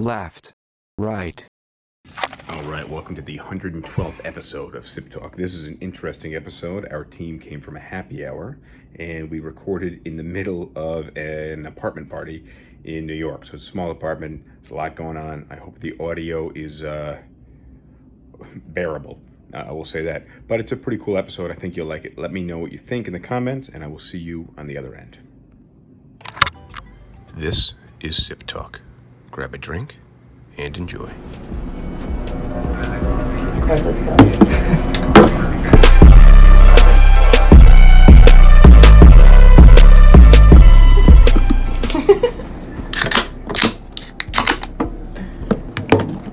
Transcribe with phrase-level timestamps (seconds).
[0.00, 0.54] left,
[0.96, 1.46] right.
[2.48, 5.36] All right, welcome to the 112th episode of Sip Talk.
[5.36, 6.88] This is an interesting episode.
[6.90, 8.58] Our team came from a happy hour
[8.98, 12.44] and we recorded in the middle of an apartment party
[12.84, 13.46] in New York.
[13.46, 15.46] So it's a small apartment, there's a lot going on.
[15.50, 17.18] I hope the audio is uh,
[18.68, 19.20] bearable.
[19.52, 20.26] Uh, I will say that.
[20.48, 21.50] But it's a pretty cool episode.
[21.50, 22.16] I think you'll like it.
[22.16, 24.66] Let me know what you think in the comments, and I will see you on
[24.66, 25.18] the other end.
[27.36, 28.80] This is Sip Talk.
[29.40, 29.96] Grab a drink
[30.58, 31.08] and enjoy.
[33.56, 34.16] Across this bill.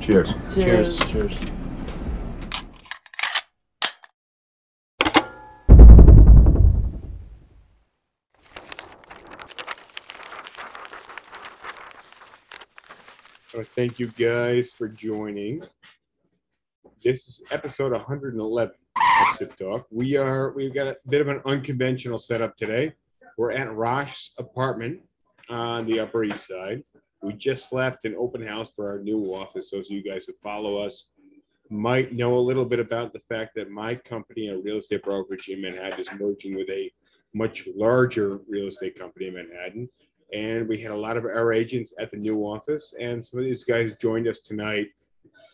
[0.02, 0.34] Cheers.
[0.54, 1.00] Cheers.
[1.06, 1.38] Cheers.
[1.42, 1.57] Uh,
[13.78, 15.62] thank you guys for joining.
[17.04, 19.86] This is episode 111 of Sip Talk.
[19.92, 22.94] We are we've got a bit of an unconventional setup today.
[23.38, 25.02] We're at Rosh's apartment
[25.48, 26.84] on the Upper East Side.
[27.22, 29.70] We just left an open house for our new office.
[29.70, 31.12] So, you guys who follow us
[31.70, 35.50] might know a little bit about the fact that my company, a real estate brokerage
[35.50, 36.92] in Manhattan, is merging with a
[37.36, 39.88] much larger real estate company in Manhattan.
[40.34, 43.46] And we had a lot of our agents at the new office, and some of
[43.46, 44.88] these guys joined us tonight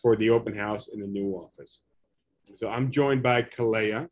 [0.02, 1.80] for the open house in the new office.
[2.52, 4.08] So I'm joined by Kalea.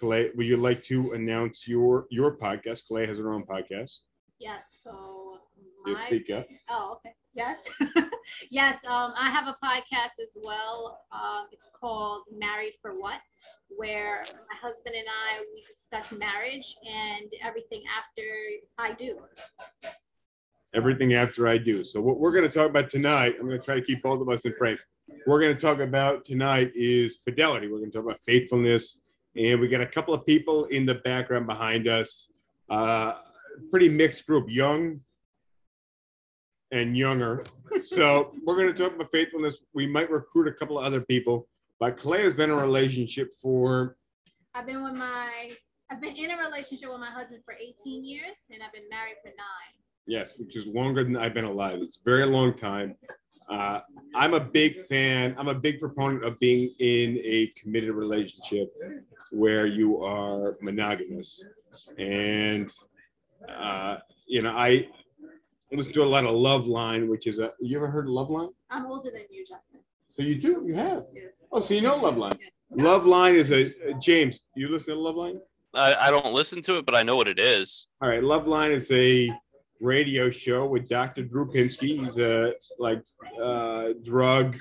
[0.00, 2.82] Kalea, would you like to announce your your podcast?
[2.90, 3.98] Kalea has her own podcast.
[4.38, 5.38] Yes, so
[5.84, 6.46] You my speak up.
[6.70, 7.14] oh okay.
[7.34, 7.58] Yes.
[8.50, 11.00] yes, um I have a podcast as well.
[11.12, 13.20] Um it's called Married for What
[13.68, 18.22] where my husband and I we discuss marriage and everything after
[18.78, 19.18] I do.
[20.74, 21.84] Everything after I do.
[21.84, 24.20] So what we're going to talk about tonight, I'm going to try to keep both
[24.20, 24.78] of us in frame.
[25.26, 27.68] We're going to talk about tonight is fidelity.
[27.68, 29.00] We're going to talk about faithfulness,
[29.36, 32.28] and we got a couple of people in the background behind us.
[32.70, 33.14] Uh,
[33.70, 35.00] pretty mixed group, young
[36.70, 37.44] and younger.
[37.82, 39.58] So we're going to talk about faithfulness.
[39.74, 43.32] We might recruit a couple of other people, but Clay has been in a relationship
[43.40, 43.96] for
[44.54, 45.52] I've been with my
[45.90, 49.16] I've been in a relationship with my husband for 18 years and I've been married
[49.22, 49.36] for 9.
[50.06, 51.78] Yes, which is longer than I've been alive.
[51.80, 52.94] It's a very long time.
[53.48, 53.80] Uh,
[54.14, 55.34] I'm a big fan.
[55.38, 58.72] I'm a big proponent of being in a committed relationship
[59.30, 61.42] where you are monogamous.
[61.98, 62.70] And,
[63.48, 64.88] uh, you know, I
[65.72, 68.50] listen to a lot of Loveline, which is a, you ever heard of Loveline?
[68.70, 69.80] I'm older than you, Justin.
[70.06, 71.04] So you do, you have.
[71.12, 71.32] Yes.
[71.50, 72.38] Oh, so you know Loveline.
[72.70, 75.38] Love Line is a, uh, James, you listen to Loveline?
[75.74, 77.88] I, I don't listen to it, but I know what it is.
[78.00, 79.30] All right, Loveline is a
[79.84, 81.22] radio show with Dr.
[81.22, 82.02] Drew Pinsky.
[82.02, 83.04] He's a like
[83.40, 84.56] uh, drug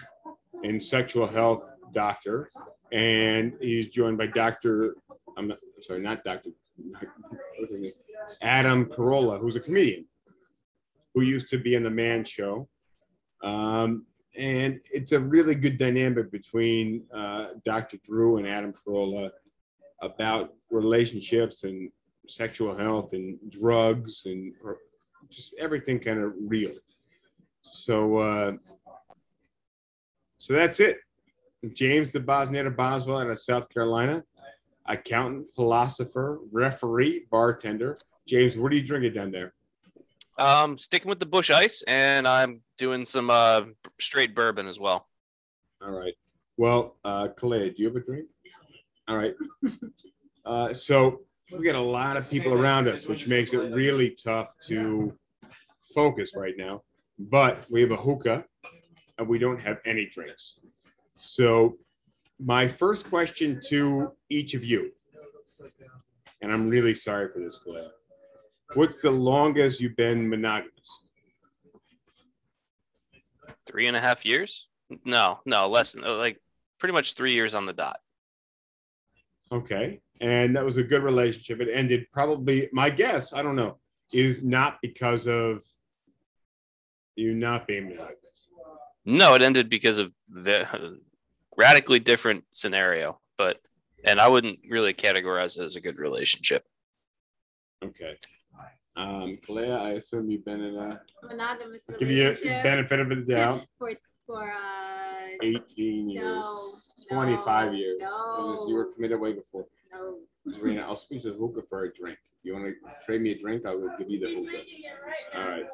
[0.63, 1.63] and sexual health
[1.93, 2.49] doctor,
[2.91, 4.95] and he's joined by Dr.
[5.37, 6.49] I'm sorry, not Dr.
[8.41, 10.05] Adam Carolla, who's a comedian
[11.13, 12.67] who used to be in the Man Show.
[13.41, 17.97] Um, and it's a really good dynamic between uh, Dr.
[18.03, 19.29] Drew and Adam Carolla
[20.01, 21.91] about relationships and
[22.27, 24.53] sexual health and drugs and
[25.33, 26.73] just everything kind of real.
[27.61, 28.51] So, uh,
[30.37, 30.97] so that's it.
[31.73, 34.23] James the Bosnian Boswell out of South Carolina,
[34.85, 37.97] accountant, philosopher, referee, bartender.
[38.27, 39.53] James, what are you drinking down there?
[40.37, 43.61] Um, sticking with the Busch Ice, and I'm doing some uh,
[43.99, 45.07] straight bourbon as well.
[45.81, 46.13] All right.
[46.57, 48.27] Well, uh, Clay, do you have a drink?
[49.07, 49.35] All right.
[50.45, 51.21] Uh, so
[51.57, 55.17] we got a lot of people around us, which makes it really tough to
[55.93, 56.83] focus right now.
[57.19, 58.43] But we have a hookah,
[59.17, 60.59] and we don't have any drinks.
[61.19, 61.77] So
[62.39, 64.91] my first question to each of you,
[66.41, 67.87] and I'm really sorry for this, Clay.
[68.73, 70.99] What's the longest you've been monogamous?
[73.65, 74.67] Three and a half years?
[75.05, 76.41] No, no, less than like
[76.79, 77.99] pretty much three years on the dot.
[79.51, 80.01] Okay.
[80.19, 81.61] And that was a good relationship.
[81.61, 83.77] It ended probably, my guess, I don't know,
[84.11, 85.63] is not because of
[87.15, 88.17] you not being monogamous.
[89.05, 90.99] No, it ended because of the
[91.57, 93.59] radically different scenario, but
[94.05, 96.63] and I wouldn't really categorize it as a good relationship.
[97.83, 98.17] Okay.
[98.95, 102.63] Um, Kalea, I assume you've been in a, Monogamous I'll give you a relationship.
[102.63, 103.91] benefit of the doubt, for
[104.27, 106.75] for uh 18 years, no
[107.11, 107.97] 25 no, years.
[107.99, 109.65] It was- You were committed way before.
[109.91, 110.19] no.
[110.51, 112.17] Serena, I'll switch the hookah for a drink.
[112.43, 112.73] You want to
[113.05, 113.65] trade me a drink?
[113.65, 114.63] I will give you the hookah.
[115.37, 115.65] All right.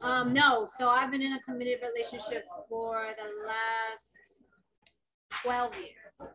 [0.00, 4.40] Um, no, so I've been in a committed relationship for the last
[5.42, 6.30] twelve years.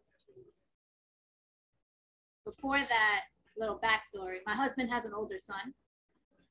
[2.43, 3.21] Before that,
[3.57, 5.73] little backstory, my husband has an older son.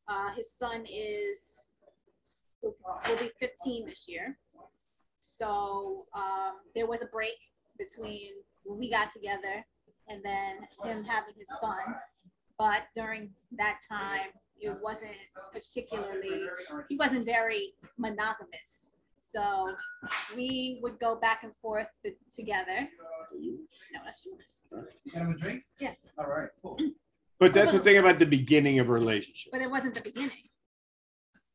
[0.08, 1.70] Uh, his son is,
[2.62, 2.74] will
[3.18, 4.38] be fifteen this year.
[5.20, 7.36] So, um, there was a break
[7.78, 8.30] between
[8.64, 9.66] when we got together
[10.10, 11.94] and then him having his son.
[12.58, 14.28] But during that time,
[14.60, 15.12] it wasn't
[15.52, 16.46] particularly,
[16.88, 18.90] he wasn't very monogamous.
[19.32, 19.74] So
[20.34, 21.86] we would go back and forth
[22.34, 22.88] together.
[23.32, 24.64] No, that's yours.
[25.04, 25.62] You got him a drink?
[25.78, 25.94] Yeah.
[26.18, 26.78] All right, cool.
[27.38, 29.52] But that's the thing about the beginning of a relationship.
[29.52, 30.50] But it wasn't the beginning.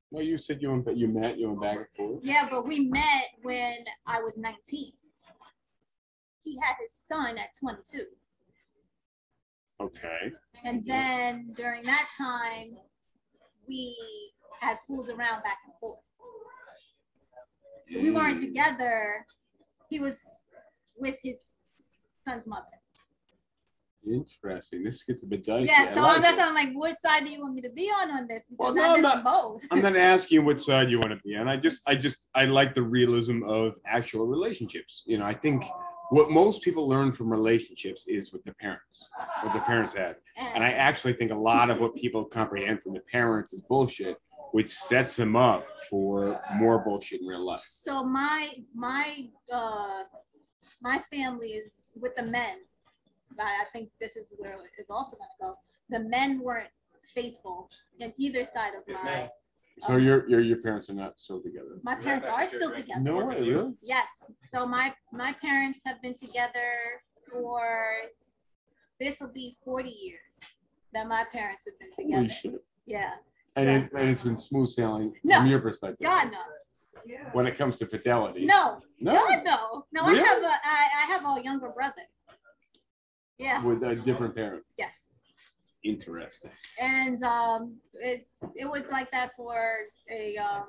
[0.09, 2.19] Well, you said you went, you met, you went back and forth.
[2.23, 4.93] Yeah, but we met when I was 19.
[6.43, 8.05] He had his son at 22.
[9.81, 10.31] Okay.
[10.63, 12.77] And then during that time,
[13.67, 13.95] we
[14.59, 15.99] had fooled around back and forth.
[17.91, 18.45] So we weren't mm.
[18.45, 19.25] together.
[19.89, 20.19] He was
[20.97, 21.37] with his
[22.27, 22.65] son's mother.
[24.11, 24.83] Interesting.
[24.83, 25.67] This gets a bit dicey.
[25.67, 26.43] Yeah, so like that's it.
[26.43, 28.43] I'm like, which side do you want me to be on on this?
[28.51, 29.63] Well, no, I'm not- both.
[29.71, 31.47] I'm not asking you what side you want to be on.
[31.47, 35.03] I just, I just, I like the realism of actual relationships.
[35.07, 35.63] You know, I think
[36.09, 39.07] what most people learn from relationships is with the parents,
[39.41, 40.17] what the parents had.
[40.37, 44.17] And I actually think a lot of what people comprehend from the parents is bullshit,
[44.51, 47.63] which sets them up for more bullshit in real life.
[47.65, 50.03] So my my uh
[50.81, 52.57] my family is with the men.
[53.39, 55.57] I, I think this is where it's also gonna go.
[55.89, 56.69] The men weren't
[57.13, 57.69] faithful
[57.99, 59.29] in either side of my
[59.79, 61.79] So um, your, your, your parents are not still together.
[61.83, 63.01] my parents are still together.
[63.01, 63.73] No way, really?
[63.81, 64.07] Yes.
[64.53, 67.61] So my my parents have been together for
[68.99, 70.19] this will be 40 years
[70.93, 72.15] that my parents have been together.
[72.15, 72.41] Holy together.
[72.57, 72.63] shit.
[72.85, 73.13] Yeah.
[73.57, 75.39] And So- it, and it's been smooth sailing No.
[75.39, 76.05] from your perspective.
[76.07, 76.39] God no.
[77.33, 78.45] When it comes to fidelity.
[78.45, 78.79] No.
[78.99, 79.13] No.
[79.13, 79.85] God no.
[79.91, 80.21] No, Really?
[80.21, 82.01] I have a I, I have a younger brother.
[83.37, 83.61] Yeah.
[83.63, 84.63] With a different parent.
[84.77, 84.93] Yes.
[85.85, 86.51] Interesting.
[86.79, 89.55] And um it it was like that for
[90.11, 90.67] a um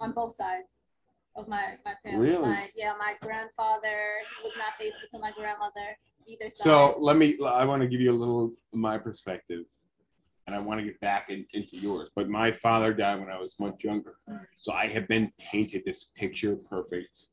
[0.00, 0.82] on both sides
[1.36, 2.28] of my my family.
[2.28, 2.48] Really?
[2.48, 3.98] My, yeah, my grandfather
[4.36, 5.96] he was not faithful to my grandmother
[6.26, 6.64] either side.
[6.64, 9.64] So let me, I want to give you a little my perspective.
[10.46, 12.10] And I want to get back in, into yours.
[12.14, 14.16] But my father died when I was much younger.
[14.58, 17.28] So I have been painted this picture perfect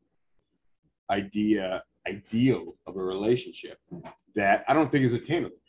[1.10, 3.80] idea, ideal of a relationship
[4.36, 5.61] that I don't think is attainable.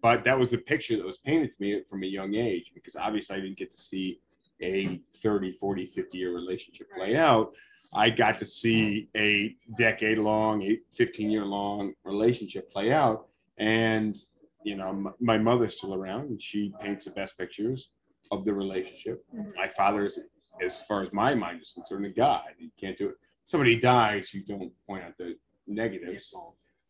[0.00, 2.96] But that was the picture that was painted to me from a young age because
[2.96, 4.20] obviously I didn't get to see
[4.60, 7.52] a 30, 40, 50 year relationship play out.
[7.94, 13.26] I got to see a decade long, a 15 year long relationship play out.
[13.58, 14.16] And,
[14.64, 17.90] you know, m- my mother's still around and she paints the best pictures
[18.30, 19.24] of the relationship.
[19.34, 19.54] Mhm.
[19.56, 19.68] My
[20.04, 20.18] is,
[20.60, 22.54] as far as my mind is concerned, a god.
[22.58, 23.16] You can't do it.
[23.44, 26.32] Somebody dies, you don't point out the negatives.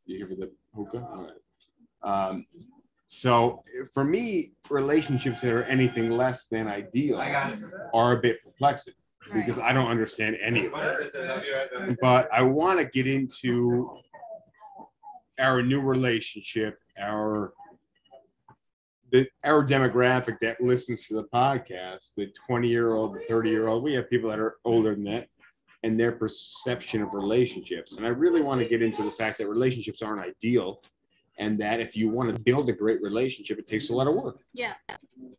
[0.06, 1.08] You here for the hookah?
[1.12, 1.41] All right.
[2.04, 2.44] Um,
[3.06, 3.62] so
[3.92, 7.58] for me, relationships that are anything less than ideal I got it.
[7.94, 8.94] are a bit perplexing
[9.30, 9.46] Right.
[9.46, 11.06] because I don't understand any of What it.
[11.06, 11.30] is this?
[11.30, 11.98] I'll be right back.
[12.00, 13.98] But I want to get into
[15.38, 17.52] our new relationship, our
[19.10, 23.68] the our demographic that listens to the podcast, the 20 year old, the 30 year
[23.68, 23.82] old.
[23.84, 25.28] We have people that are older than that
[25.84, 27.96] and their perception of relationships.
[27.96, 30.80] And I really want to get into the fact that relationships aren't ideal
[31.42, 34.14] and that if you want to build a great relationship, it takes a lot of
[34.14, 34.38] work.
[34.54, 34.74] Yeah,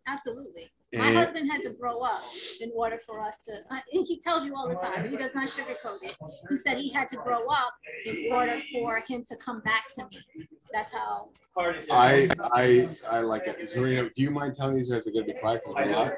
[0.06, 0.70] absolutely.
[0.96, 2.22] My husband had to grow up
[2.62, 5.32] in order for us to, uh, and he tells you all the time, he does
[5.34, 6.16] not sugarcoat it.
[6.50, 7.74] He said he had to grow up
[8.06, 10.48] in order for him to come back to me.
[10.72, 13.70] That's how, I I I like it.
[13.70, 15.62] Serena, do you mind telling these guys they're gonna be quiet?
[15.66, 15.92] I we're do.
[15.96, 16.12] live?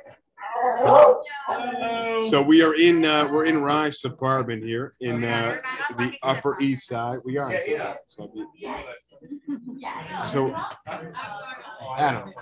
[0.58, 2.26] Hello.
[2.30, 5.58] So we are in uh, we're in Raj apartment here in uh,
[5.98, 7.20] the Upper East Side.
[7.24, 7.54] We are.
[7.54, 8.32] in Silver, So,
[10.32, 10.56] so
[11.98, 12.34] Adam.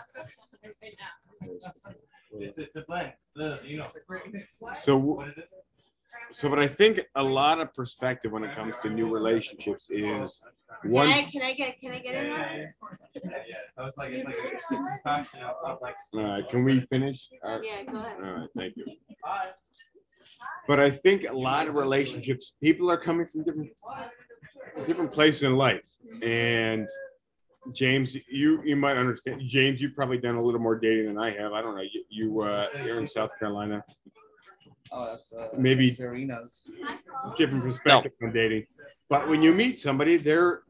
[2.40, 3.14] It's, it's a blend.
[3.36, 3.86] The- You know.
[4.82, 5.50] So What is it?
[6.32, 10.42] so, but I think a lot of perspective when it comes to new relationships is
[10.84, 11.08] one.
[11.08, 12.76] Can I, can I get, can I get in on this?
[13.16, 15.02] Yeah, so it's like, it's like a super
[15.64, 15.96] of like.
[16.18, 17.30] Uh, can we finish?
[17.44, 18.18] Uh, Yeah, go ahead.
[18.24, 18.86] all right, thank you.
[20.68, 23.70] But I think a lot of relationships, people are coming from different
[24.86, 25.84] different place in life.
[26.22, 26.88] And
[27.72, 29.42] James, you you might understand.
[29.46, 31.54] James, you've probably done a little more dating than I have.
[31.54, 31.82] I don't know.
[31.82, 33.84] You, you uh, you're in South Carolina.
[34.92, 36.62] Oh, that's uh, Maybe Serena's.
[37.38, 38.66] different perspective on dating.
[39.10, 40.62] But when you meet somebody, they're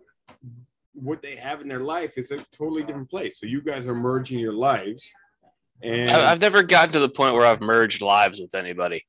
[0.93, 3.39] what they have in their life is a totally different place.
[3.39, 5.03] So you guys are merging your lives,
[5.81, 9.03] and I- I've never gotten to the point where I've merged lives with anybody.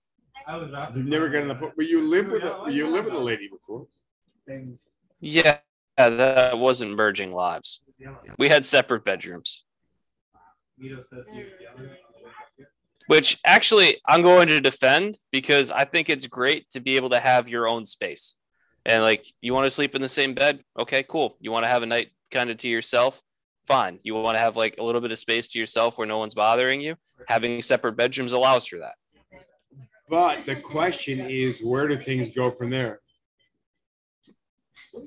[0.46, 1.74] I was You've never gotten to the point.
[1.76, 3.86] But you live with a you live with a lady before.
[5.20, 5.58] Yeah,
[5.96, 7.80] that wasn't merging lives.
[8.38, 9.64] We had separate bedrooms,
[10.78, 11.90] Vito says you're yelling.
[13.06, 17.20] which actually I'm going to defend because I think it's great to be able to
[17.20, 18.36] have your own space.
[18.84, 20.62] And like, you want to sleep in the same bed?
[20.78, 21.36] Okay, cool.
[21.40, 23.22] You want to have a night kind of to yourself?
[23.66, 24.00] Fine.
[24.02, 26.34] You want to have like a little bit of space to yourself where no one's
[26.34, 26.96] bothering you?
[27.28, 28.94] Having separate bedrooms allows for that.
[30.10, 33.00] But the question is, where do things go from there?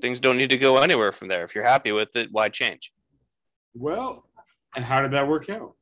[0.00, 1.44] Things don't need to go anywhere from there.
[1.44, 2.92] If you're happy with it, why change?
[3.74, 4.24] Well,
[4.76, 5.74] and how did that work out?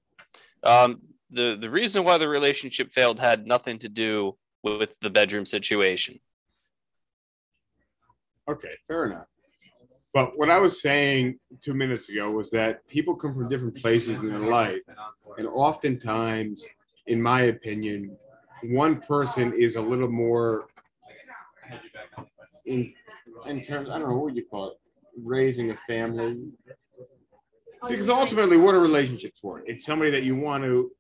[0.62, 5.46] Um, the the reason why the relationship failed had nothing to do with the bedroom
[5.46, 6.20] situation.
[8.48, 9.26] Okay, fair enough.
[10.14, 14.18] But what I was saying two minutes ago was that people come from different places
[14.18, 14.82] in their life,
[15.36, 16.64] and oftentimes,
[17.06, 18.16] in my opinion,
[18.62, 20.68] one person is a little more
[22.64, 22.94] in
[23.46, 23.88] in terms.
[23.90, 24.76] I don't know what you call it,
[25.22, 26.48] raising a family.
[27.88, 29.62] Because ultimately, what are relationships for?
[29.66, 30.90] It's somebody that you want to,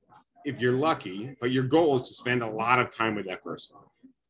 [0.44, 3.42] if you're lucky, but your goal is to spend a lot of time with that
[3.42, 3.74] person,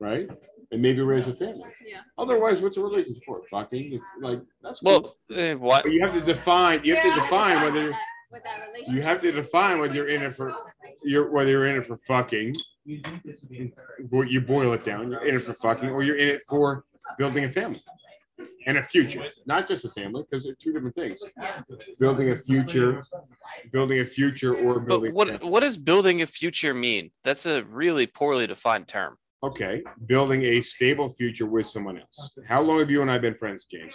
[0.00, 0.28] right?
[0.72, 1.68] And maybe raise a family.
[1.86, 1.98] Yeah.
[2.16, 3.42] Otherwise, what's a relationship for?
[3.50, 5.16] Fucking, like that's cool.
[5.28, 5.82] Well, eh, what?
[5.84, 6.80] But you have to define.
[6.84, 7.86] You have to define whether
[8.32, 10.52] With that- that you have to define whether you're in it for
[11.04, 12.56] you're whether you're in it for fucking.
[12.84, 14.24] You think this would be fair?
[14.24, 15.10] You boil it down.
[15.12, 16.84] You're in it for fucking, or you're in it for
[17.18, 17.80] building a family
[18.66, 21.20] and a future, not just a family, because they're two different things.
[21.98, 23.04] Building a future,
[23.72, 25.12] building a future, or building.
[25.12, 27.10] a what what does building a future mean?
[27.24, 29.16] That's a really poorly defined term.
[29.42, 32.30] Okay, building a stable future with someone else.
[32.46, 33.94] How long have you and I been friends, James?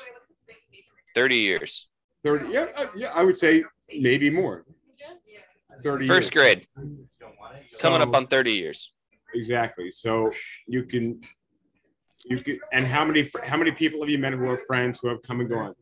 [1.14, 1.88] Thirty years.
[2.24, 2.54] Thirty.
[2.54, 3.12] Yeah, uh, yeah.
[3.14, 3.64] I would say
[4.00, 4.66] maybe more.
[5.84, 6.08] Thirty.
[6.08, 6.46] First years.
[6.46, 6.68] grade.
[7.80, 8.94] Coming up on thirty years.
[9.34, 9.92] Exactly.
[9.92, 10.32] So
[10.68, 11.22] you can,
[12.26, 15.08] you can, and how many how many people have you met who are friends who
[15.10, 15.76] have come and gone?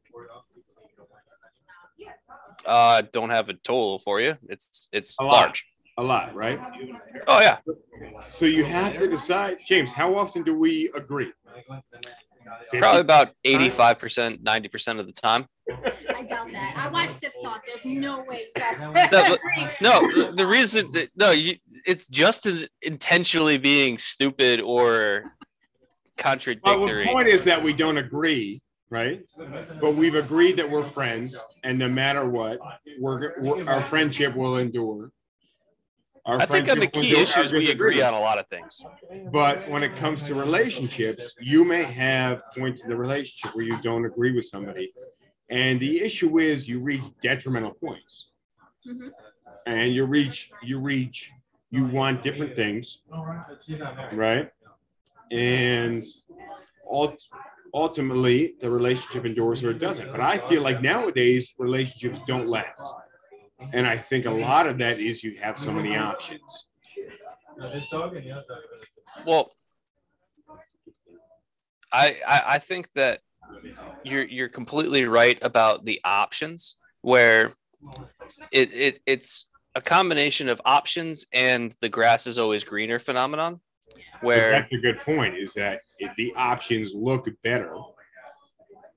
[2.66, 4.38] Uh, don't have a total for you.
[4.50, 5.32] It's it's A lot.
[5.34, 5.66] large.
[5.98, 6.60] A lot, right?
[7.28, 7.58] Oh yeah.
[8.30, 9.92] So you have to decide, James.
[9.92, 11.32] How often do we agree?
[12.72, 15.46] Probably about eighty five percent, ninety percent of the time.
[16.16, 16.74] I doubt that.
[16.78, 17.64] I watched Tip Talk.
[17.66, 18.78] There's no way you guys.
[19.12, 19.40] No, but-
[19.82, 21.56] No, the- the reason no, you
[21.86, 25.34] it's just as intentionally being stupid or
[26.64, 29.22] Well, the point is that we don't agree, right?
[29.80, 32.60] But we've agreed that we're friends, and no matter what,
[33.00, 35.12] we're, we're our friendship will endure.
[36.26, 38.84] Our I think on the key issues we agree on a lot of things.
[39.32, 43.82] But when it comes to relationships, you may have points in the relationship where you
[43.82, 44.94] don't agree with somebody.
[45.50, 48.28] And the issue is you reach detrimental points.
[48.86, 49.12] Mhm.
[49.66, 51.32] And you reach, you reach,
[51.72, 53.00] you want different things,
[54.12, 54.52] right?
[55.32, 56.06] And
[56.90, 57.22] ult-
[57.74, 60.12] ultimately, the relationship endures or it doesn't.
[60.12, 62.82] But I feel like nowadays, relationships don't last.
[63.74, 66.42] And I think a lot of that is you have so many options.
[69.26, 69.52] Well,
[71.92, 73.20] I, I I think that
[74.04, 77.54] you're you're completely right about the options where
[78.52, 83.60] it, it it's a combination of options and the grass is always greener phenomenon
[84.22, 87.74] where that's a good point is that if the options look better,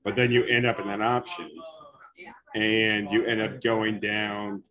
[0.03, 1.49] but then you end up in that option
[2.55, 4.61] and you end up going down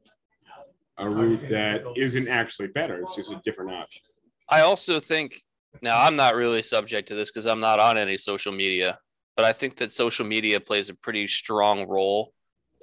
[0.99, 3.01] a route that isn't actually better.
[3.01, 4.03] It's just a different option.
[4.49, 5.43] I also think
[5.81, 8.99] now I'm not really subject to this because I'm not on any social media,
[9.37, 12.35] but I think that social media plays a pretty strong role,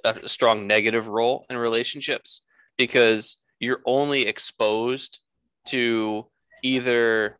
[0.04, 2.42] a strong negative role in relationships
[2.76, 5.20] because you're only exposed
[5.66, 6.26] to
[6.62, 7.38] either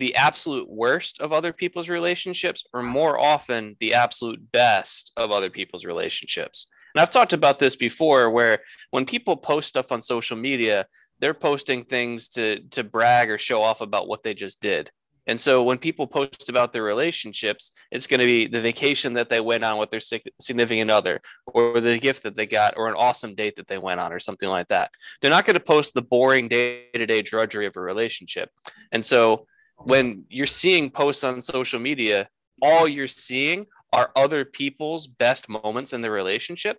[0.00, 5.50] the absolute worst of other people's relationships or more often the absolute best of other
[5.50, 6.66] people's relationships.
[6.94, 10.86] And I've talked about this before where when people post stuff on social media,
[11.20, 14.90] they're posting things to to brag or show off about what they just did.
[15.26, 19.28] And so when people post about their relationships, it's going to be the vacation that
[19.28, 22.94] they went on with their significant other, or the gift that they got, or an
[22.96, 24.90] awesome date that they went on, or something like that.
[25.20, 28.50] They're not going to post the boring day to day drudgery of a relationship.
[28.90, 29.46] And so
[29.84, 32.28] when you're seeing posts on social media,
[32.62, 36.78] all you're seeing are other people's best moments in the relationship,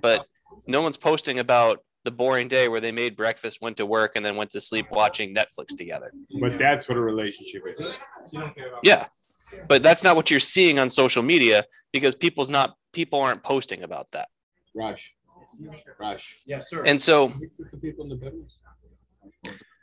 [0.00, 0.26] but
[0.66, 4.24] no one's posting about the boring day where they made breakfast, went to work, and
[4.24, 6.12] then went to sleep watching Netflix together.
[6.40, 7.94] But that's what a relationship is.
[8.32, 8.80] You don't care about.
[8.82, 9.06] Yeah.
[9.68, 13.82] but that's not what you're seeing on social media because people's not people aren't posting
[13.82, 14.28] about that.
[14.74, 15.12] Rush.
[15.98, 16.36] Rush.
[16.46, 16.82] Yes, sir.
[16.86, 17.32] And so
[17.72, 18.58] The people in the bedrooms.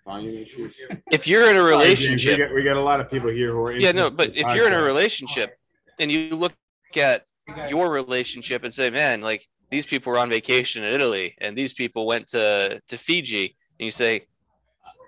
[0.06, 0.74] Volume issues.
[1.12, 3.60] if you're in a relationship, We got, we got a lot of people here who
[3.64, 3.72] are.
[3.74, 5.58] yeah, no, but if you're in a relationship
[6.00, 6.54] and you look
[6.96, 7.26] at
[7.70, 11.74] your relationship and say, man, like these people were on vacation in Italy and these
[11.74, 14.28] people went to to Fiji, and you say,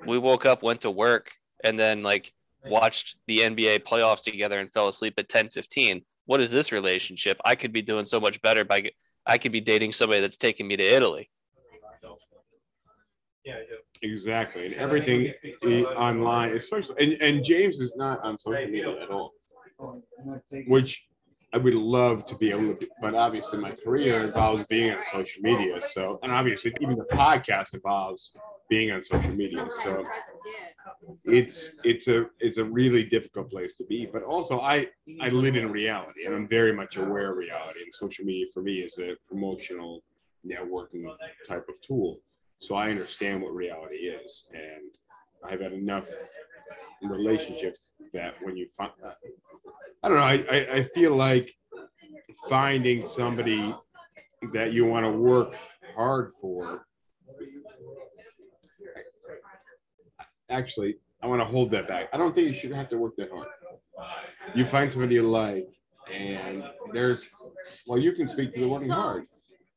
[0.06, 1.32] we woke up, went to work,
[1.64, 2.34] and then like
[2.66, 6.02] watched the NBA playoffs together and fell asleep at 10 15.
[6.26, 7.40] What is this relationship?
[7.46, 8.90] I could be doing so much better by
[9.28, 11.30] I could be dating somebody that's taking me to Italy.
[13.46, 13.78] Yeah, I do.
[14.02, 19.10] Exactly, and everything i- online, especially, and, and James is not on social media at
[19.10, 19.34] all,
[20.68, 21.08] which
[21.54, 25.02] I would love to be able to, do, but obviously my career involves being on
[25.14, 25.82] social media.
[25.90, 28.32] So, and obviously even the podcast involves
[28.70, 29.68] being on social media.
[29.84, 30.42] So of presence,
[31.26, 31.34] yeah.
[31.40, 34.06] it's it's a it's a really difficult place to be.
[34.06, 34.88] But also I
[35.22, 37.82] I live in reality, and I'm very much aware of reality.
[37.84, 40.04] And social media for me is a promotional
[40.46, 41.06] networking
[41.48, 42.20] type of tool.
[42.60, 44.92] So I understand what reality is, and
[45.46, 46.06] I've had enough
[47.04, 49.12] relationships that when you find, uh,
[50.04, 51.54] I don't know, I, I, I feel like
[52.50, 53.76] finding somebody
[54.54, 55.56] that you want to work
[55.96, 56.86] hard for.
[60.50, 62.10] Actually, I want to hold that back.
[62.14, 63.48] I don't think you should have to work that hard.
[64.56, 65.68] You find somebody you like,
[66.14, 67.28] and there's,
[67.86, 69.26] well, you can speak to the working hard.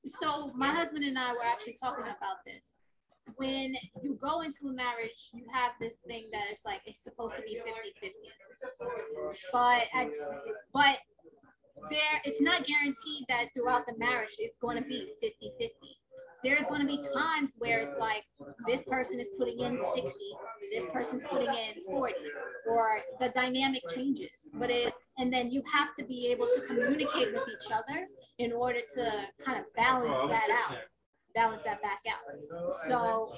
[0.06, 2.76] So my husband and I were actually talking about this.
[3.36, 7.36] When you go into a marriage, you have this thing that it's like it's supposed
[7.36, 8.10] to be 50-50.
[9.52, 10.08] But at,
[10.72, 10.98] but
[11.90, 15.70] there it's not guaranteed that throughout the marriage it's going to be 50-50.
[16.42, 18.24] There's going to be times where it's like
[18.66, 20.10] this person is putting in 60,
[20.72, 22.14] this person's putting in 40,
[22.66, 24.48] or the dynamic changes.
[24.54, 28.08] But it and then you have to be able to communicate with each other
[28.40, 29.12] in order to
[29.44, 30.76] kind of balance oh, that out,
[31.34, 32.80] balance that back out.
[32.88, 33.34] So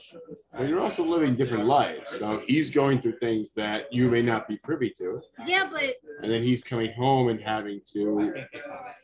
[0.57, 2.09] But you're also living different lives.
[2.19, 5.21] So he's going through things that you may not be privy to.
[5.45, 8.33] yeah, but And then he's coming home and having to,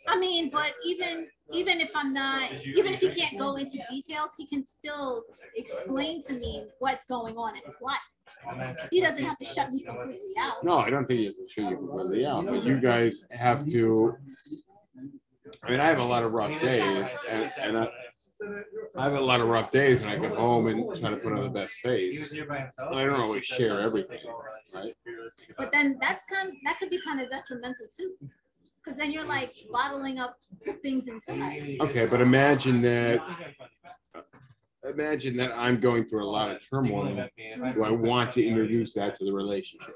[0.06, 4.30] I mean, but even even if I'm not, even if he can't go into details,
[4.36, 5.24] he can still
[5.56, 7.98] explain to me what's going on in his life.
[8.90, 10.62] He doesn't have to shut me completely out.
[10.62, 13.66] no, I don't think he has to shut you completely out, but you guys have
[13.70, 14.16] to.
[15.62, 17.88] I mean, I have a lot of rough days and, and I,
[18.96, 21.32] I have a lot of rough days and I come home and try to put
[21.32, 22.30] on the best face.
[22.30, 22.94] here by himself.
[22.94, 24.20] I don't always share everything,
[24.74, 24.94] right?
[25.56, 28.14] But then that's kind of, that could be kind of detrimental too.
[28.84, 30.38] Because then you're like bottling up
[30.82, 31.76] things inside.
[31.80, 33.20] Okay, but imagine that,
[34.14, 34.20] uh,
[34.88, 37.28] imagine that I'm going through a lot of turmoil.
[37.74, 39.94] Do I want to introduce that to the relationship?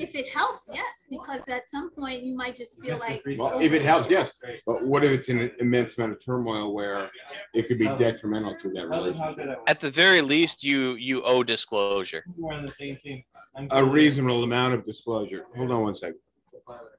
[0.00, 3.72] If it helps, yes, because at some point you might just feel like Well, if
[3.72, 4.32] it helps, oh, yes.
[4.66, 7.10] But what if it's an immense amount of turmoil where
[7.54, 9.58] it could be detrimental to that relationship?
[9.66, 12.24] At the very least, you you owe disclosure.
[12.36, 13.22] We're on the same team.
[13.70, 15.44] A reasonable amount of disclosure.
[15.56, 16.18] Hold on one second.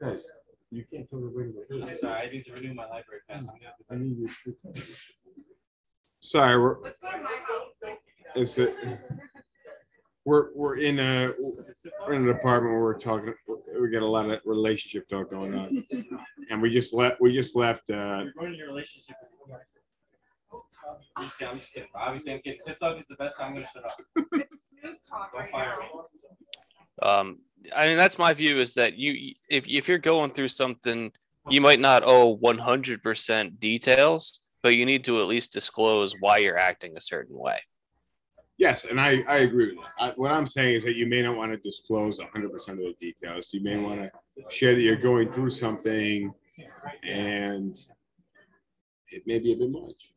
[0.02, 0.24] Guys,
[0.70, 3.42] you can't tell everybody what it I'm sorry, I need to renew my library pass.
[3.42, 4.84] I'm gonna have to- I need you
[6.20, 6.78] Sorry, we're,
[8.36, 8.72] it's a,
[10.26, 11.32] we're, we're in a,
[12.08, 13.34] we're in an apartment where we're talking,
[13.80, 15.86] we got a lot of relationship talk going on.
[16.50, 19.16] And we just left, we just left, uh, You're ruining your relationship.
[19.48, 19.58] with.
[21.16, 21.52] I'm just kidding.
[21.52, 21.90] I'm just kidding.
[21.96, 22.60] Obviously, I'm kidding.
[22.60, 23.40] Sip talk is the best.
[23.40, 23.96] I'm gonna shut up.
[24.84, 25.88] Don't fire me.
[27.02, 27.40] Um,
[27.76, 31.12] I mean, that's my view is that you, if, if you're going through something,
[31.50, 36.58] you might not owe 100% details, but you need to at least disclose why you're
[36.58, 37.60] acting a certain way.
[38.62, 39.92] Yes, and I, I agree with that.
[40.00, 42.86] I, what I'm saying is that you may not want to disclose hundred percent of
[42.86, 43.50] the details.
[43.52, 44.12] You may want to
[44.52, 46.32] share that you're going through something
[47.04, 47.76] and
[49.10, 50.14] it may be a bit much.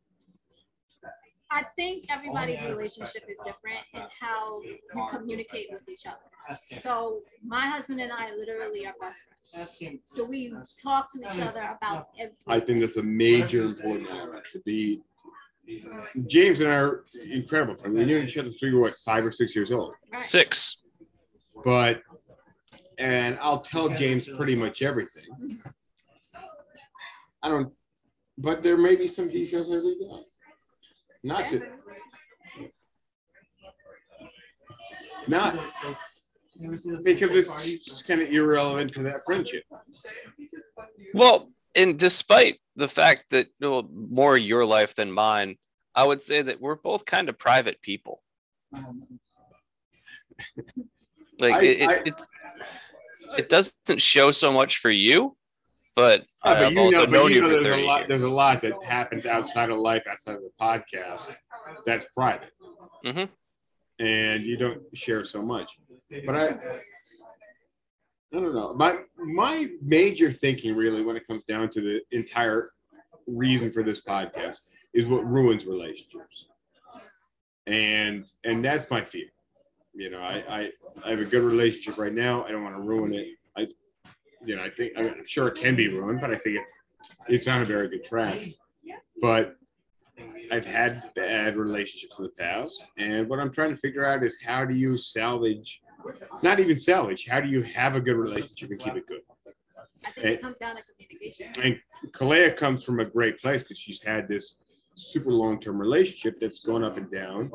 [1.49, 6.59] I think everybody's relationship is different in how you communicate with each other.
[6.83, 10.01] So my husband and I literally are best friends.
[10.05, 10.53] So we
[10.83, 12.09] talk to each other about
[12.45, 15.01] I think that's a major important element to be.
[16.27, 17.75] James and I are incredible.
[17.75, 17.95] friends.
[17.97, 19.93] We knew each other since we were what five or six years old.
[20.21, 20.77] Six.
[21.63, 22.01] But
[22.97, 25.59] and I'll tell James pretty much everything.
[27.43, 27.71] I don't,
[28.37, 30.23] but there may be some details I leave out.
[31.23, 31.61] Not to,
[35.27, 35.57] not
[36.59, 39.63] because it's just kind of irrelevant to that friendship.
[41.13, 45.57] Well, and despite the fact that well, more your life than mine,
[45.95, 48.21] I would say that we're both kind of private people.
[51.39, 52.27] Like I- it, it, I- it's
[53.37, 55.35] it doesn't show so much for you,
[55.95, 57.83] but Uh, but I've you also know, known you you know for there's a 30
[57.83, 57.97] lot.
[57.97, 58.07] years.
[58.07, 61.35] There's a lot that happens outside of life, outside of the podcast.
[61.85, 62.51] That's private,
[63.03, 63.27] Mhm.
[63.99, 65.71] and you don't share so much.
[66.25, 66.55] But I,
[68.33, 68.73] I don't know.
[68.73, 72.71] My my major thinking really, when it comes down to the entire
[73.27, 74.59] reason for this podcast,
[74.93, 76.47] is what ruins relationships,
[77.67, 79.27] and and that's my fear.
[79.93, 80.71] You know, I I,
[81.05, 82.43] I have a good relationship right now.
[82.45, 83.27] I don't want to ruin it.
[83.57, 83.67] I,
[84.43, 86.63] you know, I think I'm sure it can be ruined, but I think it,
[87.27, 88.39] it's on a very good track.
[89.21, 89.55] But
[90.51, 94.37] I've had bad relationships in the past, and what I'm trying to figure out is
[94.45, 95.81] how do you salvage,
[96.43, 99.21] not even salvage, how do you have a good relationship and keep it good?
[100.05, 101.51] I think it comes down to communication.
[101.61, 101.79] And
[102.11, 104.55] Kalea comes from a great place because she's had this
[104.95, 107.51] super long-term relationship that's gone up and down,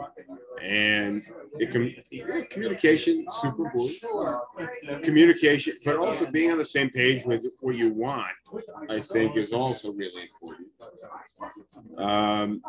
[0.62, 1.26] and
[1.58, 5.02] it can yeah, communication super important.
[5.02, 8.26] Communication, but also being on the same page with what you want,
[8.88, 10.68] I think, is also really important.
[11.98, 12.62] Um,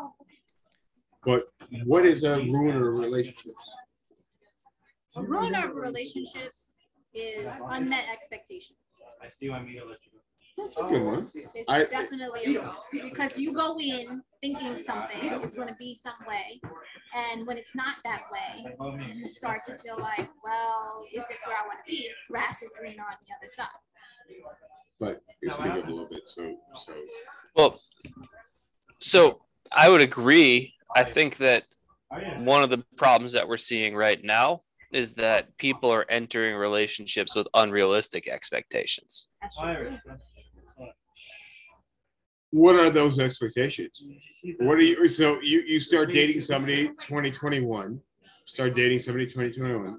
[1.24, 1.44] but
[1.84, 3.70] what is a ruiner of relationships?
[5.14, 6.76] A ruin of relationships
[7.12, 8.78] is unmet expectations.
[9.22, 10.18] I see why Mia let you go.
[10.56, 11.26] That's a good one.
[11.54, 12.70] It's I- definitely a ruin
[13.02, 16.60] because you go in thinking something is going to be some way,
[17.14, 18.74] and when it's not that way,
[19.14, 22.08] you start to feel like, well, is this where I want to be?
[22.30, 23.66] Grass is greener on the other side.
[24.98, 26.92] But you speak up a little bit, so so.
[27.54, 27.80] Well,
[28.98, 30.74] so I would agree.
[30.94, 31.64] I think that
[32.12, 36.54] oh, one of the problems that we're seeing right now is that people are entering
[36.56, 39.28] relationships with unrealistic expectations.
[39.40, 40.12] That's true too.
[42.50, 44.04] What are those expectations?
[44.58, 45.08] What are you?
[45.08, 47.98] So you you start dating somebody 2021,
[48.44, 49.98] start dating somebody 2021.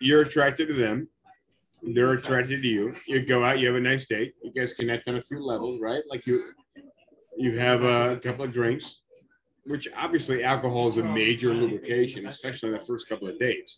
[0.00, 1.08] You're attracted to them.
[1.82, 2.94] They're attracted to you.
[3.06, 3.58] You go out.
[3.58, 4.34] You have a nice date.
[4.42, 6.02] You guys connect on a few levels, right?
[6.10, 6.52] Like you
[7.38, 8.98] you have a couple of drinks,
[9.64, 13.76] which obviously alcohol is a oh, major lubrication, especially in the first couple of days.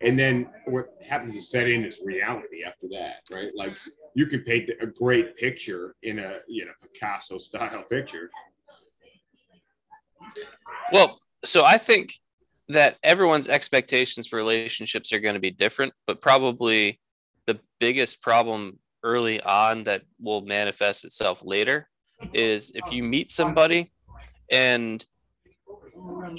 [0.00, 3.50] And then what happens to set in is reality after that, right?
[3.54, 3.72] Like
[4.14, 8.30] you can paint a great picture in a you know Picasso style picture.
[10.92, 12.14] Well, so I think
[12.68, 17.00] that everyone's expectations for relationships are going to be different, but probably
[17.46, 21.88] the biggest problem early on that will manifest itself later
[22.32, 23.90] is if you meet somebody
[24.50, 25.04] and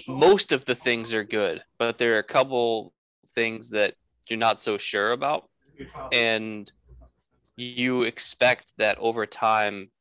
[0.08, 2.94] most of the things are good, but there are a couple
[3.30, 3.96] things that
[4.28, 5.50] you're not so sure about.
[6.12, 6.72] And
[7.56, 9.92] you expect that over time,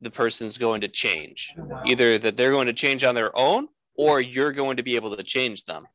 [0.00, 1.54] the person's going to change.
[1.86, 5.16] Either that they're going to change on their own or you're going to be able
[5.16, 5.86] to change them.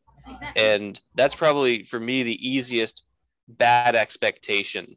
[0.56, 3.04] And that's probably for me the easiest
[3.48, 4.96] bad expectation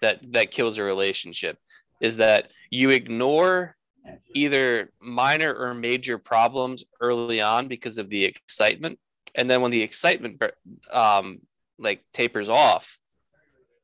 [0.00, 1.58] that that kills a relationship
[2.00, 3.76] is that you ignore
[4.34, 8.98] either minor or major problems early on because of the excitement.
[9.34, 10.42] And then when the excitement
[10.92, 11.40] um
[11.78, 12.98] like tapers off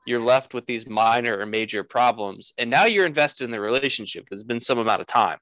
[0.07, 2.53] you're left with these minor or major problems.
[2.59, 4.27] And now you're invested in the relationship.
[4.29, 5.39] There's been some amount of time.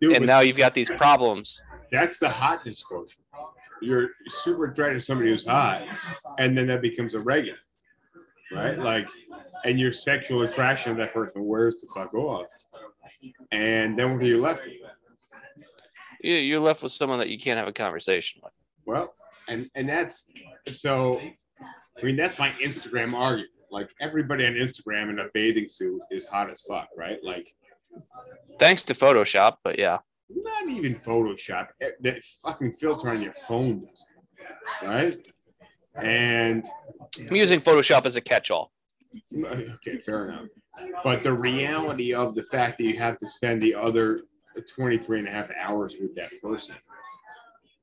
[0.00, 1.60] Dude, and now you've got these problems.
[1.90, 3.24] That's the hotness quotient.
[3.80, 5.84] You're super attracted to somebody who's hot,
[6.38, 7.58] and then that becomes a regular,
[8.52, 8.78] right?
[8.78, 9.06] Like,
[9.64, 12.46] and your sexual attraction to that person wears the fuck off,
[13.52, 14.74] and then what are you left with?
[16.20, 18.54] You- you're left with someone that you can't have a conversation with
[18.86, 19.14] Well,
[19.48, 20.24] and and that's
[20.68, 21.20] so.
[22.00, 23.50] I mean, that's my Instagram argument.
[23.70, 27.18] Like everybody on Instagram in a bathing suit is hot as fuck, right?
[27.22, 27.52] Like
[28.58, 29.98] thanks to photoshop but yeah
[30.30, 31.68] not even Photoshop.
[32.00, 34.04] That fucking filter on your phone does,
[34.82, 35.16] it, right?
[35.96, 36.64] And
[37.28, 38.70] i'm using photoshop as a catch-all
[39.44, 40.46] okay, fair enough.
[41.02, 44.22] But the reality of the fact that you have to spend the other
[44.74, 46.74] 23 and a half hours with that person.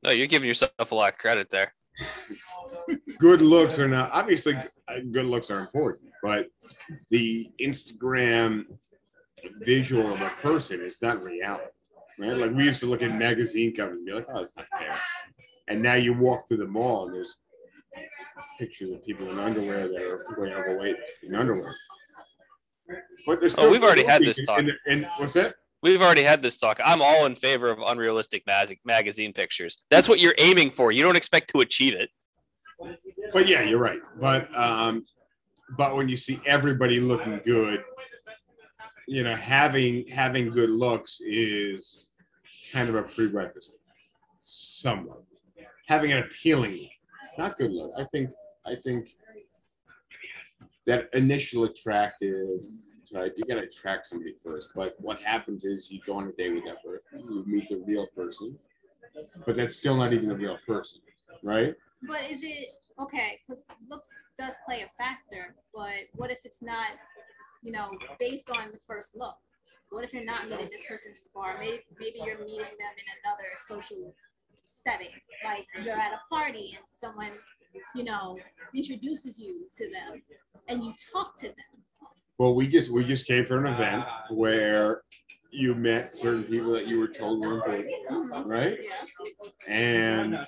[0.04, 1.74] no you're giving yourself a lot of credit there
[3.20, 6.48] Good looks are not obviously uh, good looks are important, but
[7.10, 8.66] the Instagram
[9.62, 11.66] visual of a person is not reality.
[12.20, 12.36] Right?
[12.36, 14.98] Like we used to look at magazine covers and be like, oh, that's not fair.
[15.68, 17.38] And now you walk through the mall and there's
[18.60, 21.76] pictures of people in underwear that are overweight in underwear.
[23.26, 24.60] But there's Oh, we've already had this talk.
[24.60, 25.56] And, and what's that?
[25.82, 26.80] We've already had this talk.
[26.84, 29.84] I'm all in favor of unrealistic mag- magazine pictures.
[29.90, 30.92] That's what you're aiming for.
[30.92, 32.10] You don't expect to achieve it.
[33.34, 34.00] But yeah, you're right.
[34.20, 35.06] But um,
[35.78, 37.84] but when you see everybody looking good,
[39.08, 42.10] you know, having having good looks is
[42.72, 43.74] kind of a prerequisite.
[44.42, 45.26] Somewhat
[45.88, 46.92] having an appealing look,
[47.38, 47.92] not good look.
[47.98, 48.30] I think
[48.66, 49.16] I think
[50.86, 52.62] that initial attractive
[53.12, 54.70] type, you gotta attract somebody first.
[54.76, 57.84] But what happens is you go on a date with that person, you meet the
[57.86, 58.58] real person,
[59.46, 61.00] but that's still not even the real person,
[61.44, 61.76] right?
[62.08, 62.70] But is it
[63.00, 63.40] okay?
[63.48, 65.56] Because looks does play a factor.
[65.74, 66.92] But what if it's not,
[67.62, 69.36] you know, based on the first look?
[69.92, 71.58] What if you're not meeting this person bar?
[71.60, 74.14] Maybe maybe you're meeting them in another social
[74.66, 75.10] setting,
[75.44, 77.32] like you're at a party and someone,
[77.96, 78.38] you know,
[78.76, 80.22] introduces you to them,
[80.68, 81.84] and you talk to them.
[82.38, 85.04] Well, we just we just came from an event where
[85.52, 88.46] you met certain people that you were told were important, Mhm.
[88.46, 88.78] right?
[88.82, 89.06] Yeah.
[89.68, 90.40] And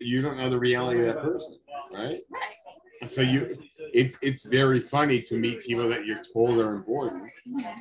[0.00, 1.58] you don't know the reality of that person,
[1.92, 2.18] right?
[2.30, 3.08] Right.
[3.08, 3.56] So you,
[3.92, 7.74] it's it's very funny to meet people that you're told are important, Mhm.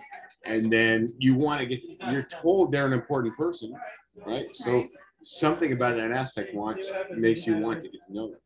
[0.45, 3.73] and then you want to get you're told they're an important person,
[4.25, 4.47] right?
[4.53, 4.89] So Right.
[5.23, 8.39] something about that aspect wants makes you want to get to know them.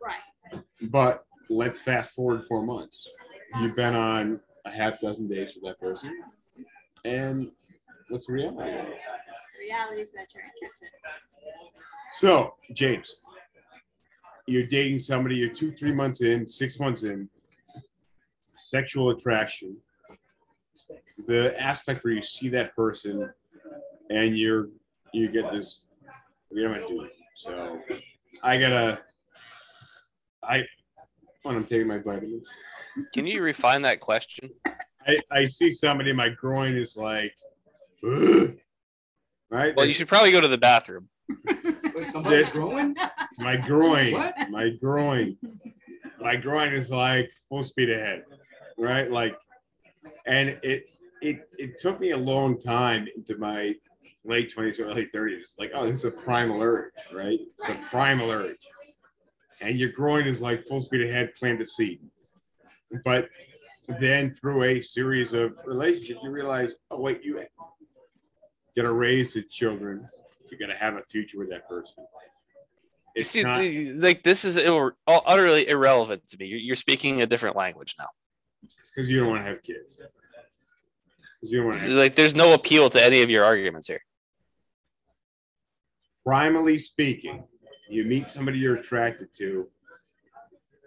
[0.00, 0.62] Right.
[0.90, 3.06] But let's fast forward four months.
[3.60, 6.12] You've been on a half dozen dates with that person,
[7.04, 7.50] and
[8.08, 8.70] what's the reality?
[8.70, 8.84] of it?
[8.84, 10.88] The reality is that you're interested.
[12.12, 13.16] So, James,
[14.46, 17.28] you're dating somebody, you're two, three months in, six months in,
[18.56, 19.76] sexual attraction.
[21.26, 23.30] The aspect where you see that person
[24.10, 24.68] and you're
[25.12, 25.82] you get this
[26.50, 27.12] we don't do it.
[27.34, 27.80] So
[28.42, 29.00] I gotta
[30.42, 30.64] I
[31.42, 32.48] when I'm taking my vitamins.
[33.14, 34.50] Can you refine that question?
[35.06, 37.34] I, I see somebody, my groin is like
[38.04, 38.56] "Ugh."
[39.50, 39.74] right?
[39.76, 41.08] Well, you should probably go to the bathroom.
[41.94, 42.52] Wait, somebody's Yeah.
[42.52, 42.96] growing?
[43.38, 44.12] My groin.
[44.12, 44.34] What?
[44.50, 45.36] My groin.
[46.20, 48.24] My groin is like full speed ahead.
[48.78, 49.10] Right?
[49.10, 49.36] Like
[50.26, 50.86] and it
[51.22, 53.74] it it took me a long time into my
[54.28, 55.54] late twenties, or early thirties.
[55.58, 57.38] Like, oh, this is a primal urge, right?
[57.40, 58.56] It's a primal urge.
[59.60, 62.00] And your groin is like full speed ahead, plant a seed.
[63.04, 63.28] But
[63.98, 67.42] then through a series of relationships, you realize, oh wait, you
[68.76, 70.06] gotta raise the children.
[70.50, 71.94] You gotta have a future with that person.
[71.96, 73.62] You It's see, not,
[74.02, 76.46] like this is ir- utterly irrelevant to me.
[76.46, 78.08] You're, you're speaking a different language now.
[78.94, 80.00] because you don't want to have kids.
[81.42, 84.00] you don't want to So, like, there's no appeal to any of your arguments here.
[86.28, 87.42] Primally speaking,
[87.88, 89.66] you meet somebody you're attracted to,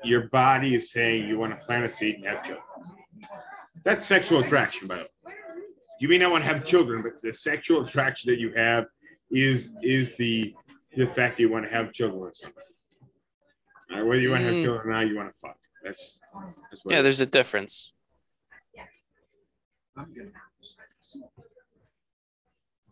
[0.04, 2.63] your body is saying you want to plant a seed and have children.
[3.84, 5.34] That's sexual attraction, by the way.
[5.99, 8.86] You may not want to have children, but the sexual attraction that you have
[9.32, 10.54] is is the
[10.95, 12.65] the fact that you want to have children with somebody.
[13.91, 14.63] All right, whether you want to have Mm.
[14.63, 15.58] children or not, you want to fuck.
[15.84, 16.19] That's,
[16.69, 17.04] that's Yeah, it is.
[17.04, 17.93] there's a difference.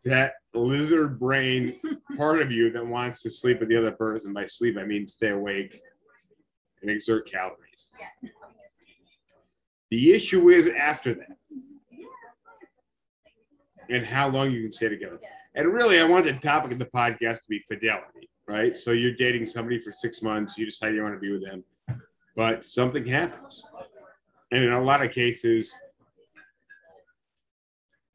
[0.06, 1.80] That lizard brain
[2.18, 4.34] part of you that wants to sleep with the other person.
[4.34, 5.82] By sleep, I mean stay awake
[6.82, 7.90] and exert calories.
[9.92, 11.38] The issue is after that
[13.90, 15.20] and how long you can stay together.
[15.56, 18.78] And really, I want the topic of the podcast to be fidelity, right?
[18.78, 21.64] So you're dating somebody for six months, you decide you want to be with them,
[22.36, 23.64] but something happens.
[24.52, 25.74] And in a lot of cases,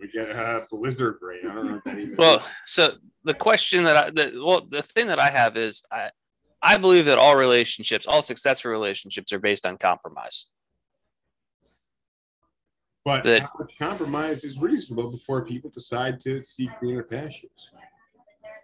[0.01, 1.41] we get a lizard brain.
[1.49, 5.07] I don't know that even Well, so the question that I, the, well, the thing
[5.09, 6.11] that I have is I,
[6.63, 10.47] I believe that all relationships, all successful relationships, are based on compromise.
[13.05, 17.71] But that- how much compromise is reasonable before people decide to seek greener pastures?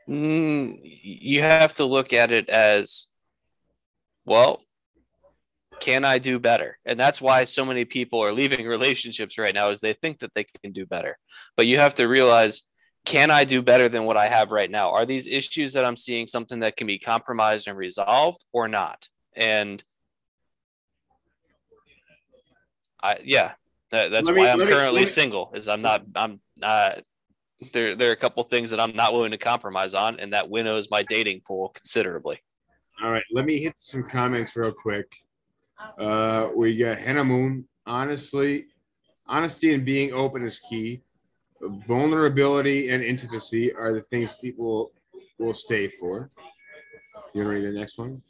[0.08, 3.06] Mm, you have to look at it as,
[4.24, 4.62] well,
[5.80, 6.78] can I do better?
[6.84, 10.34] And that's why so many people are leaving relationships right now is they think that
[10.34, 11.18] they can do better.
[11.56, 12.62] But you have to realize,
[13.06, 14.90] can I do better than what I have right now?
[14.90, 19.08] Are these issues that I'm seeing something that can be compromised and resolved or not?
[19.34, 19.82] And
[23.02, 23.52] I yeah,
[23.90, 25.50] that, that's me- why I'm currently me- single.
[25.54, 26.92] Is I'm not I'm uh
[27.72, 30.50] there there are a couple things that I'm not willing to compromise on, and that
[30.50, 32.42] winnows my dating pool considerably.
[33.02, 35.10] All right, let me hit some comments real quick.
[35.98, 37.66] Uh, we got Hannah Moon.
[37.86, 38.66] Honestly,
[39.26, 41.02] honesty and being open is key.
[41.86, 44.92] Vulnerability and intimacy are the things people
[45.38, 46.30] will stay for.
[47.34, 48.22] You want to read the next one?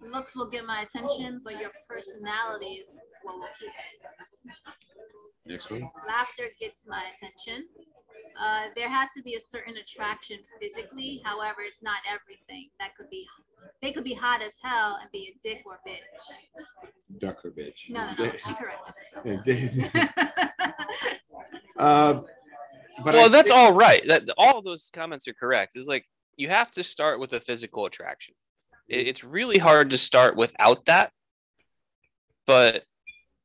[0.00, 2.88] Looks will get my attention, but your personality is
[3.22, 4.10] what will keep it.
[5.46, 5.90] Next one.
[6.06, 7.66] Laughter gets my attention.
[8.40, 11.20] Uh, there has to be a certain attraction physically.
[11.24, 12.70] However, it's not everything.
[12.78, 13.26] That could be,
[13.82, 17.18] they could be hot as hell and be a dick or bitch.
[17.18, 17.88] Duck or bitch.
[17.90, 18.32] No, no, no.
[18.38, 20.24] She corrected herself.
[21.78, 22.12] uh,
[23.04, 24.02] but well, I that's think- all right.
[24.08, 25.72] That all of those comments are correct.
[25.76, 26.06] It's like
[26.36, 28.34] you have to start with a physical attraction.
[28.88, 31.12] It- it's really hard to start without that.
[32.46, 32.84] but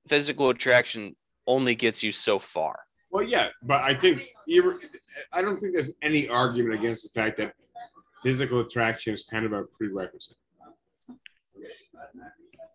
[0.07, 1.15] physical attraction
[1.47, 2.84] only gets you so far.
[3.15, 4.23] Well, yeah, but I think.
[5.31, 7.53] I don't think there's any argument against the fact that
[8.21, 10.35] physical attraction is kind of a prerequisite.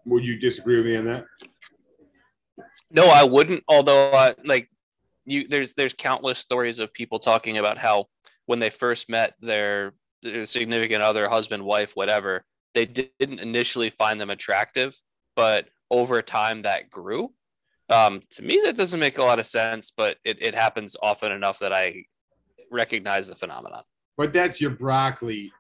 [0.07, 1.27] Would you disagree with me on that?
[2.91, 3.63] No, I wouldn't.
[3.69, 4.71] Although, uh, like
[5.27, 8.07] you, there's there's countless stories of people talking about how
[8.47, 14.19] when they first met their, their significant other, husband, wife, whatever, they didn't initially find
[14.19, 14.99] them attractive,
[15.37, 17.31] but over time that grew.
[17.91, 21.33] Um, to me, that doesn't make a lot of sense, but it, it happens often
[21.33, 22.05] enough that I
[22.71, 23.83] recognize the phenomenon.
[24.17, 25.53] But that's your broccoli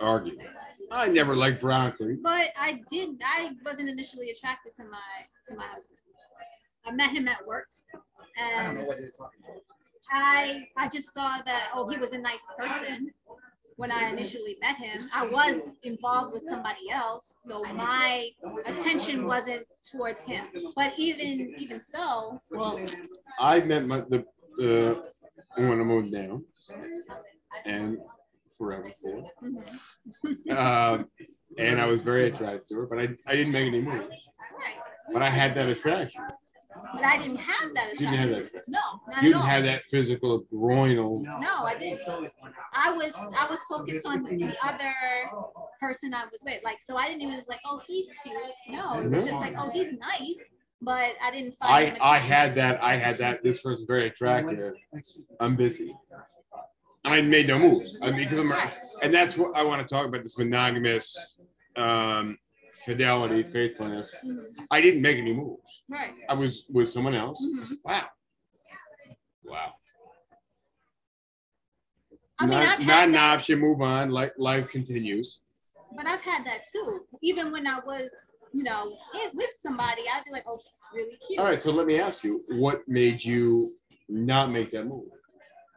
[0.00, 0.50] argument.
[0.90, 2.16] I never liked broccoli.
[2.22, 3.20] But I did.
[3.24, 4.98] I wasn't initially attracted to my
[5.48, 5.98] to my husband.
[6.86, 7.68] I met him at work,
[8.38, 8.86] and
[10.10, 13.12] I I just saw that oh he was a nice person
[13.78, 15.08] when I initially met him.
[15.14, 18.28] I was involved with somebody else, so my
[18.66, 20.44] attention wasn't towards him.
[20.74, 22.78] But even even so, Well,
[23.38, 24.24] I met my the
[24.60, 24.94] uh,
[25.56, 26.44] when I moved down,
[27.64, 27.98] and
[28.58, 31.08] forever for, mhm, um,
[31.56, 34.08] and I was very attracted to her, but I, I didn't make any moves.
[34.08, 34.78] right.
[35.12, 36.22] But I had that attraction.
[36.94, 38.50] But I didn't have that You didn't have attraction.
[38.54, 38.64] that.
[38.68, 39.42] No, not You at didn't all.
[39.42, 41.22] have that physical groinal.
[41.22, 42.00] No, I didn't.
[42.72, 44.92] I was I was focused on the other
[45.80, 46.62] person I was with.
[46.64, 48.36] Like so I didn't even like, oh he's cute.
[48.68, 50.38] No, it was just like, oh he's nice.
[50.80, 52.28] But I didn't find I him I attractive.
[52.28, 52.82] had that.
[52.84, 53.42] I had that.
[53.42, 54.74] This person's very attractive.
[55.40, 55.94] I'm busy.
[57.04, 57.96] I made no moves.
[58.02, 58.52] I mean, because I'm,
[59.02, 60.22] and that's what I want to talk about.
[60.22, 61.16] This monogamous
[61.76, 62.36] um,
[62.88, 64.12] fidelity, faithfulness.
[64.24, 65.82] Mhm, I didn't make any moves.
[65.90, 66.14] Right.
[66.28, 67.38] I was with someone else.
[67.42, 67.78] Mhm.
[67.84, 68.08] Wow.
[69.44, 69.74] Wow.
[72.38, 73.58] I mean, not I've not had an that, option.
[73.58, 74.10] Move on.
[74.10, 75.40] Like life continues.
[75.96, 77.06] but I've had that too.
[77.22, 78.10] Even when I was,
[78.52, 78.96] you know,
[79.34, 81.38] with somebody, I'd be like, oh, he's really cute.
[81.40, 81.60] All right.
[81.60, 83.74] So let me ask you, what made you
[84.08, 85.08] not make that move?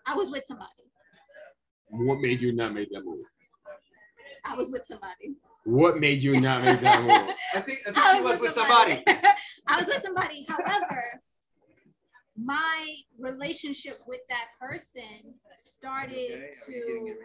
[0.06, 0.70] I was with somebody.
[1.90, 3.26] What made you not make that move?
[4.46, 5.36] I was with somebody.
[5.66, 7.36] What made you not make that move?
[7.54, 9.04] I think, I think I she was with somebody.
[9.68, 10.46] I was with somebody.
[10.50, 11.22] However,
[12.36, 17.16] my relationship with that person started to,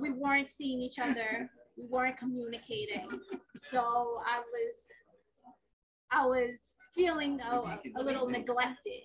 [0.00, 1.50] we weren't seeing each other.
[1.78, 3.08] We weren't communicating.
[3.56, 3.78] So
[4.26, 4.74] I was,
[6.10, 6.50] I was
[6.94, 9.02] feeling oh, a, a little neglected.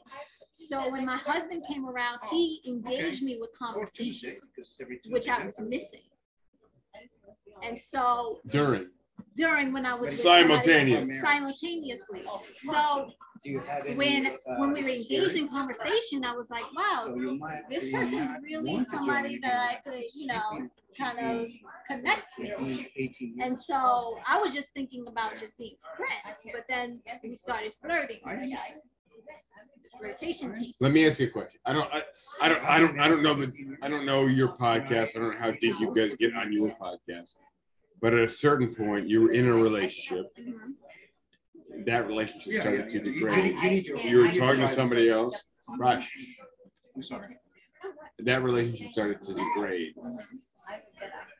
[0.51, 4.35] So when my husband came around, he engaged me with conversation,
[5.07, 6.01] which I was missing.
[7.63, 8.87] And so During.
[9.35, 11.21] during when I was with somebody Simultaneous.
[11.21, 12.23] simultaneously.
[12.65, 13.09] So
[13.95, 17.13] when when we were engaged in conversation, I was like, wow,
[17.69, 20.67] this person's really somebody that I could, you know,
[20.97, 21.47] kind of
[21.87, 22.85] connect with.
[23.39, 28.19] And so I was just thinking about just being friends, but then we started flirting.
[28.25, 30.73] The flirtation came.
[30.79, 31.59] Let me ask you a question.
[31.65, 32.03] I don't, I,
[32.41, 35.15] I don't, I don't, I don't know the, I don't know your podcast.
[35.15, 37.33] I don't know how deep you guys get on your podcast.
[37.99, 40.35] But at a certain point, you were in a relationship.
[40.35, 40.75] Mhm.
[41.85, 43.55] That relationship started to I- degrade.
[43.55, 45.35] I can't- You were talking to somebody else.
[45.77, 46.03] Right.
[46.95, 47.37] I'm sorry.
[48.19, 49.95] That relationship started to degrade.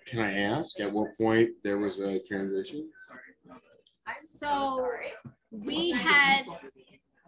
[0.06, 2.92] Can I ask at what point there was a transition?
[4.16, 4.88] So
[5.52, 6.46] we had,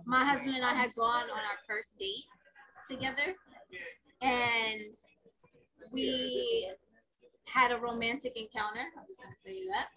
[0.06, 2.26] my husband and I had gone on our first date
[2.90, 3.36] together.
[4.22, 4.96] And
[5.92, 6.72] we
[7.52, 8.82] had a romantic encounter.
[8.98, 9.88] I'm just gonna say that.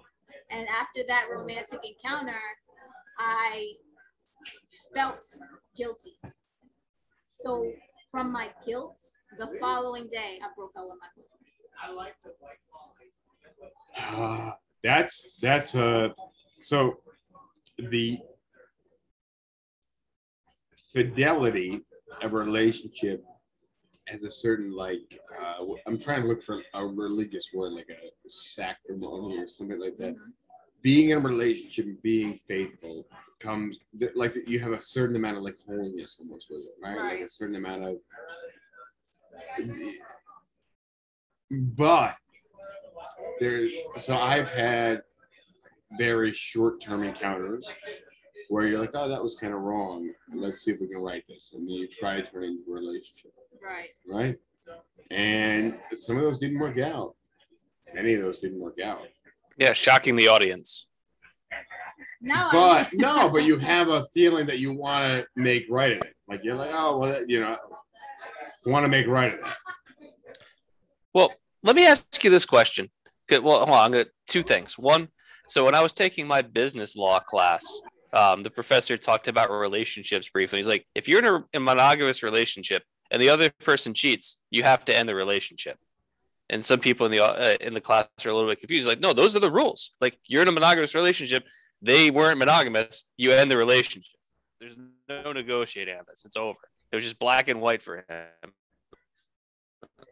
[0.50, 2.40] And after that romantic encounter,
[3.18, 3.72] I
[4.94, 5.24] felt
[5.76, 6.16] guilty.
[7.30, 7.70] So
[8.10, 8.98] from my guilt,
[9.38, 11.42] the following day, I broke up with my husband.
[13.98, 16.08] Ah, that's that's uh
[16.58, 16.98] so
[17.90, 18.18] the
[20.92, 21.80] fidelity
[22.22, 23.24] of a relationship
[24.08, 28.28] has a certain like uh i'm trying to look for a religious word like a
[28.28, 29.04] sacrament
[29.38, 30.32] or something like that Mhm.
[30.82, 33.06] being in a relationship and being faithful
[33.40, 33.78] comes
[34.14, 37.28] like you have a certain amount of like holiness almost with it right, like a
[37.28, 37.96] certain amount of
[41.50, 42.16] but
[43.40, 45.02] there's so I've had
[45.98, 47.68] very short-term encounters
[48.48, 50.10] where you're like, oh, that was kind of wrong.
[50.32, 52.74] Let's see if we can write this, and then you try to turn into a
[52.74, 53.32] relationship,
[53.62, 53.90] Right.
[54.08, 54.38] right?
[55.10, 57.14] And some of those didn't work out.
[57.94, 59.02] Many of those didn't work out.
[59.58, 60.88] Yeah, shocking the audience.
[62.22, 65.92] Now I But no, but you have a feeling that you want to make right
[65.92, 66.14] of it.
[66.28, 67.56] Like you're like, oh, well, you know,
[68.64, 69.56] want to make right of that.
[71.12, 72.90] Well, let me ask you this question.
[73.28, 73.42] Good.
[73.42, 73.84] Well, hold on.
[73.84, 74.78] I'm gonna two things.
[74.78, 75.08] One,
[75.46, 77.64] so when I was taking my business law class,
[78.14, 80.58] um, the professor talked about relationships briefly.
[80.58, 84.64] He's like, if you're in a, a monogamous relationship and the other person cheats, you
[84.64, 85.78] have to end the relationship.
[86.50, 88.88] And some people in the uh, in the class are a little bit confused.
[88.88, 89.92] Like, no, those are the rules.
[90.00, 91.44] Like, you're in a monogamous relationship.
[91.80, 93.04] They weren't monogamous.
[93.16, 94.16] You end the relationship.
[94.60, 94.76] There's
[95.08, 96.24] no negotiating on this.
[96.24, 96.58] It's over.
[96.90, 98.52] It was just black and white for him.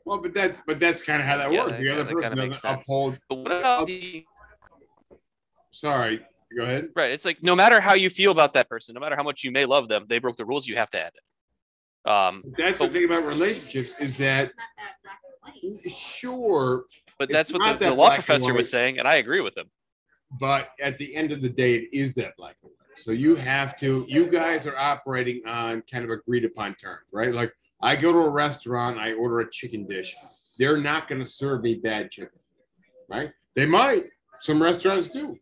[0.04, 1.78] Well, but that's but that's kind of how that Yeah, works.
[1.78, 2.86] The yeah, other that person kinda doesn't sense.
[2.88, 3.18] uphold.
[3.28, 4.24] But what about the
[5.72, 6.20] Sorry,
[6.56, 6.88] go ahead.
[6.96, 7.10] right?
[7.12, 9.52] It's like no matter how you feel about that person, no matter how much you
[9.52, 10.66] may love them, they broke the rules.
[10.66, 11.22] You have to end it.
[12.06, 16.84] Um, That's the thing about relationships is that not that black sure,
[17.18, 19.40] but that's what the, that the law black and professor was saying, and I agree
[19.40, 19.70] with him.
[20.38, 22.98] but at the end of the day, it is that black and white.
[22.98, 24.04] So you have to.
[24.08, 27.34] You guys are operating on kind of agreed upon terms, right?
[27.34, 30.14] Like I go to a restaurant, I order a chicken dish.
[30.58, 32.38] They're not going to serve me bad chicken,
[33.08, 33.30] right?
[33.54, 34.04] They might.
[34.40, 35.36] Some restaurants do.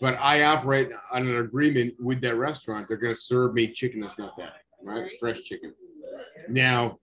[0.00, 2.86] But I operate on an agreement with that restaurant.
[2.88, 4.52] They're going to serve me chicken that's not bad,
[4.86, 5.10] right?
[5.18, 5.74] Fresh chicken.
[6.48, 6.98] Now,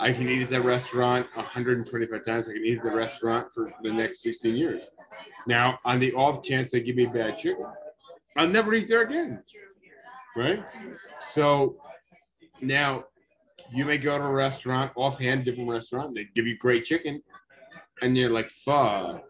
[0.00, 2.48] I can eat at that restaurant 125 times.
[2.48, 4.84] I can eat at the restaurant for the next 16 years.
[5.46, 7.66] Now, on the off chance they give me bad chicken,
[8.36, 9.42] I'll never eat there again,
[10.36, 10.64] right?
[11.32, 11.76] So
[12.60, 13.04] now
[13.72, 17.22] you may go to a restaurant, offhand, different restaurant, they give you great chicken,
[18.02, 19.22] and you're like, fuck,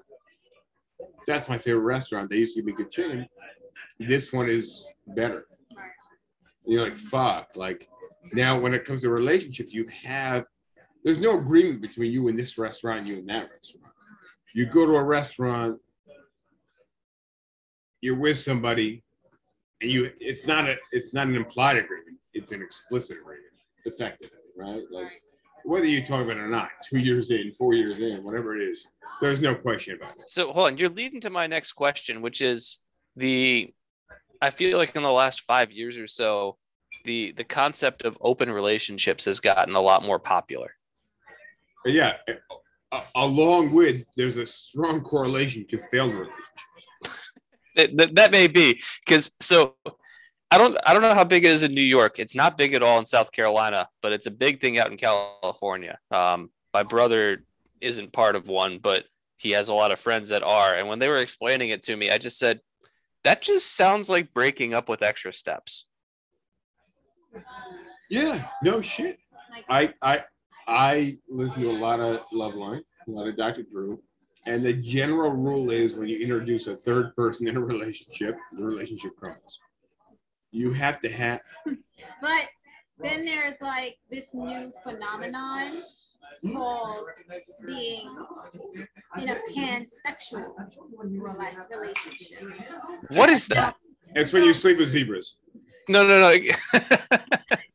[1.26, 2.28] that's my favorite restaurant.
[2.30, 3.26] They used to give me good chicken.
[3.98, 5.46] This one is better.
[5.70, 7.50] And you're like, fuck.
[7.54, 7.88] Like
[8.32, 10.44] now when it comes to relationship, you have
[11.04, 13.92] there's no agreement between you and this restaurant, and you and that restaurant.
[14.54, 15.78] You go to a restaurant,
[18.00, 19.04] you're with somebody,
[19.80, 23.52] and you it's not a it's not an implied agreement, it's an explicit agreement,
[23.84, 24.82] effectively, right?
[24.90, 25.22] Like
[25.64, 28.62] whether you talk about it or not, two years in, four years in, whatever it
[28.62, 28.84] is,
[29.20, 30.24] there's no question about it.
[30.28, 32.78] So hold on, you're leading to my next question, which is
[33.16, 33.72] the
[34.40, 36.58] I feel like in the last five years or so,
[37.04, 40.74] the the concept of open relationships has gotten a lot more popular.
[41.84, 42.14] Yeah,
[43.14, 46.44] along with there's a strong correlation to failed relationships.
[47.76, 49.76] That, that, may be because so
[50.50, 52.18] I don't I don't know how big it is in New York.
[52.18, 54.96] It's not big at all in South Carolina, but it's a big thing out in
[54.96, 55.96] California.
[56.10, 57.44] Um, my brother
[57.80, 59.04] isn't part of one, but
[59.36, 60.74] he has a lot of friends that are.
[60.74, 62.60] And when they were explaining it to me, I just said,
[63.22, 65.84] "That just sounds like breaking up with extra steps."
[68.10, 69.18] Yeah, no shit.
[69.68, 70.24] I I
[70.66, 73.62] I listen to a lot of Loveline, a lot of Dr.
[73.62, 74.00] Drew,
[74.46, 78.62] and the general rule is when you introduce a third person in a relationship, the
[78.62, 79.58] relationship crumbles.
[80.50, 81.40] You have to have
[82.22, 82.48] but
[82.98, 85.82] then there's like this new phenomenon
[86.52, 87.06] called
[87.66, 88.16] being
[89.20, 90.52] in a pansexual
[91.70, 92.42] relationship.
[93.10, 93.76] What is that?
[94.14, 95.36] it's when you sleep with zebras.
[95.88, 96.78] No, no, no.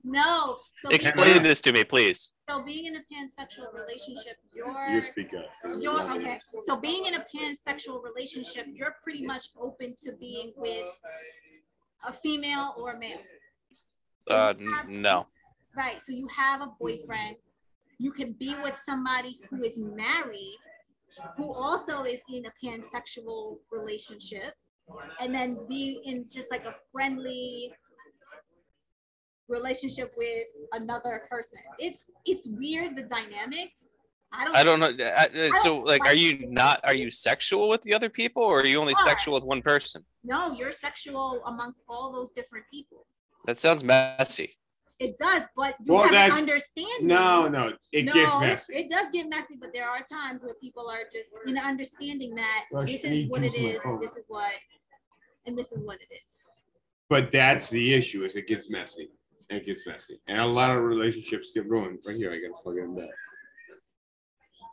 [0.03, 0.57] No.
[0.82, 2.34] So Explain this to me, please.
[2.49, 5.45] So being in a pansexual relationship, you're you're speak up.
[5.80, 6.41] you're okay.
[6.68, 10.84] So being in a pansexual relationship, you're pretty much open to being with
[12.05, 13.22] a female or a male.
[14.28, 15.28] So Uh, have- no.
[15.76, 16.01] Right.
[16.05, 17.38] So you have a boyfriend.
[17.97, 20.59] You can be with somebody who is married,
[21.38, 24.53] who also is in a pansexual relationship,
[25.22, 27.72] and then be in just like a friendly
[29.48, 31.60] relationship with another person.
[31.80, 33.88] It's it's weird the dynamics.
[34.32, 34.56] I don't.
[34.56, 35.06] I don't know.
[35.06, 36.80] I- I- So, like, are you not?
[36.84, 39.08] Are you sexual with the other people, or are you only What?
[39.08, 40.04] sexual with one person?
[40.24, 43.06] No, you're sexual amongst all those different people.
[43.46, 44.58] That sounds messy.
[45.00, 47.08] It does, but you Well, have an that's- understanding.
[47.08, 48.76] No, no, it no, gets messy.
[48.76, 52.66] It does get messy, but there are times where people are just in understanding that
[52.72, 54.00] Well, this is what juice it in my is, phone.
[54.00, 54.52] this is what,
[55.46, 56.36] and this is what it is.
[57.10, 59.10] But that's the issue is it gets messy.
[59.54, 60.20] It gets messy.
[60.28, 61.99] And a lot of relationships get ruined.
[62.06, 63.08] Right here, I gotta plug it in there.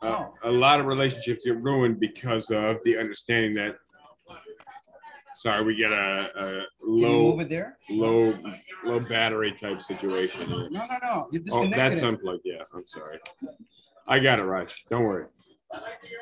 [0.01, 3.75] Uh, a lot of relationships get ruined because of the understanding that
[5.35, 6.45] sorry, we get a, a
[6.83, 7.77] Can you move low it there?
[7.89, 8.37] low
[8.83, 10.49] low battery type situation.
[10.49, 11.27] No, no, no.
[11.31, 12.03] You Oh, that's it.
[12.05, 12.41] unplugged.
[12.45, 13.19] Yeah, I'm sorry.
[14.07, 14.85] I got it, Rush.
[14.89, 15.27] Don't worry.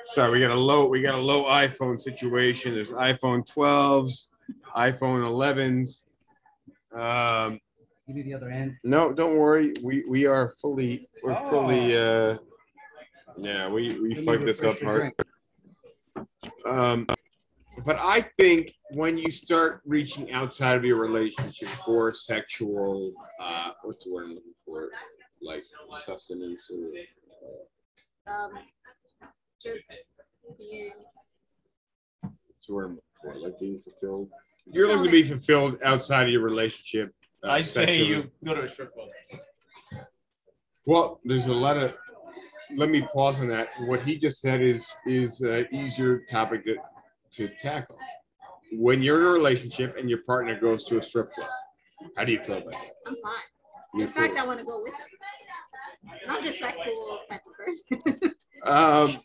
[0.08, 2.74] Sorry, we got a low we got a low iPhone situation.
[2.76, 4.28] There's iPhone 12s,
[4.76, 6.02] iPhone 11s.
[6.94, 7.60] Um,
[8.10, 8.76] Give me the other end.
[8.84, 9.72] no, don't worry.
[9.84, 12.32] We we are fully we're fully Oh.
[12.32, 12.38] uh
[13.38, 15.14] yeah, we we Let me fucked this up hard.
[16.16, 16.28] drink.
[16.66, 17.06] Um,
[17.86, 24.06] but I think when you start reaching outside of your relationship for sexual, uh, what's
[24.06, 24.90] the word I'm looking for?
[25.44, 25.64] Like
[26.08, 26.90] sustenance or
[28.34, 28.54] Um,
[29.62, 29.82] just
[30.58, 30.94] being,
[32.24, 33.36] the word I'm looking for?
[33.36, 34.30] Like being fulfilled.
[34.66, 37.14] If you're looking to be fulfilled outside of your relationship,
[37.44, 39.10] uh, I say sexually- you go to a strip club.
[40.86, 41.94] Well, there's a lot of.
[42.76, 43.70] Let me pause on that.
[43.82, 46.76] What he just said is is an easier topic to,
[47.34, 47.98] to tackle.
[48.74, 51.50] When you're in a relationship and your partner goes to a strip club,
[52.16, 52.92] how do you feel about that?
[53.08, 53.34] I'm fine.
[53.96, 56.14] You In fact, feel- I want to go with them.
[56.22, 58.32] And I'm just that cool type of person.
[58.66, 59.18] Um,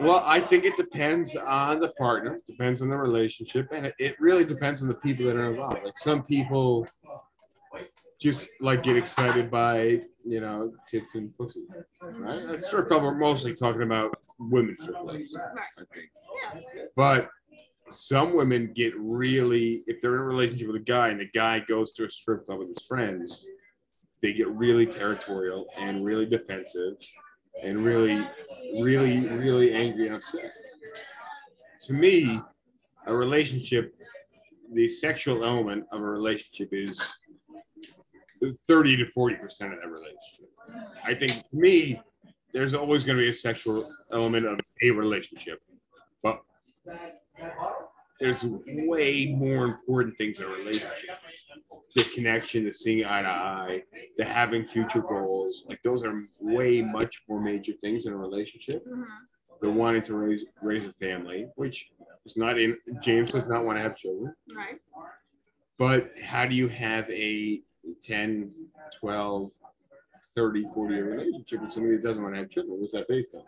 [0.00, 4.18] well, I think it depends on the partner, depends on the relationship, and it, it
[4.18, 5.80] really depends on the people that are involved.
[5.84, 6.88] Like some people
[8.24, 11.66] just like get excited by you know tits and pussy,
[12.00, 12.64] right?
[12.64, 15.36] Strip club, we're mostly talking about women's strip clubs,
[15.78, 16.08] I think.
[16.96, 17.28] But
[17.90, 21.60] some women get really, if they're in a relationship with a guy and the guy
[21.68, 23.44] goes to a strip club with his friends,
[24.22, 26.94] they get really territorial and really defensive
[27.62, 28.26] and really,
[28.80, 30.50] really, really angry and upset.
[31.82, 32.40] To me,
[33.06, 33.94] a relationship,
[34.72, 36.98] the sexual element of a relationship is
[38.66, 40.50] 30 to 40% of that relationship.
[41.04, 42.00] I think to me,
[42.52, 45.60] there's always going to be a sexual element of a relationship,
[46.22, 46.42] but
[48.20, 51.18] there's way more important things in a relationship.
[51.94, 53.82] The connection, the seeing eye to eye,
[54.16, 55.64] the having future goals.
[55.68, 58.86] Like those are way much more major things in a relationship.
[58.86, 59.04] Mhm.
[59.60, 61.90] The wanting to raise raise a family, which
[62.24, 64.34] is not in James does not want to have children.
[64.54, 64.80] Right.
[65.78, 67.62] But how do you have a
[68.02, 68.50] 10,
[68.98, 69.50] 12,
[70.34, 72.80] 30, 40 year relationship with somebody that doesn't want to have children?
[72.80, 73.42] What's that based on?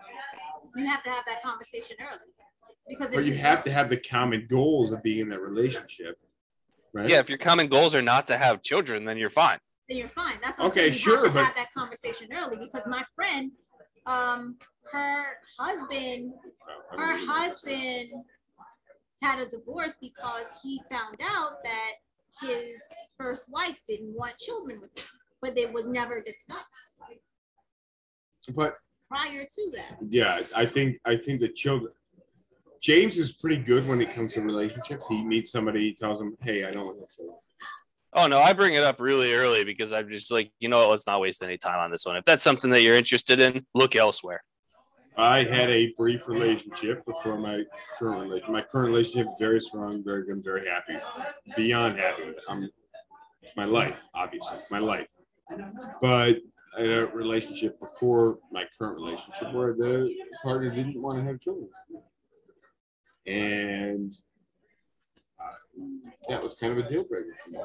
[0.77, 2.19] You have to have that conversation early.
[2.89, 6.19] Because But if you have to have the common goals of being in that relationship,
[6.93, 7.09] right?
[7.09, 9.59] Yeah, if your common goals are not to have children, then you're fine.
[9.89, 10.39] then you're fine.
[10.43, 10.93] That's what I'm Okay, saying.
[10.95, 13.51] You sure, have to but- have that conversation early because my friend,
[14.07, 14.57] um,
[14.93, 16.33] her husband,
[16.91, 18.11] her husband
[19.23, 21.93] had a divorce because he found out that
[22.41, 22.81] his
[23.19, 25.05] first wife didn't want children with him,
[25.41, 26.67] but it was never discussed
[28.55, 28.77] But
[29.09, 29.99] prior to that.
[30.09, 31.93] yeah, I think I think the children.
[32.83, 35.05] James is pretty good when it comes to relationships.
[35.09, 37.37] He meets somebody, he tells them, "Hey, I don't want to children."
[38.13, 40.91] Oh no, I bring it up really early because I'm just like, you know what,
[40.91, 42.17] let's not waste any time on this one.
[42.17, 44.43] If that's something that you're interested in, look elsewhere.
[45.19, 47.63] I had a brief relationship before my
[47.99, 48.51] current relationship.
[48.51, 50.99] My current relationship is very strong, very good, very happy,
[51.57, 52.35] beyond happy.
[52.49, 52.69] I'm,
[53.57, 55.09] my life, obviously, my life.
[56.03, 56.39] But
[56.77, 61.41] I had a relationship before my current relationship where the partner didn't want to have
[61.41, 61.71] children,
[63.27, 64.15] and
[65.41, 65.83] uh,
[66.29, 67.59] that was kind of a deal breaker for me.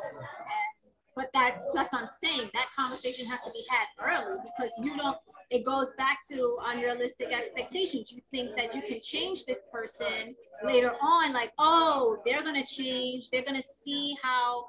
[1.16, 2.50] But that's that's what I'm saying.
[2.54, 5.18] That conversation has to be had early because you don't.
[5.50, 8.12] It goes back to unrealistic expectations.
[8.12, 10.34] You think that you can change this person
[10.64, 13.30] later on, like, oh, they're gonna change.
[13.30, 14.68] They're gonna see how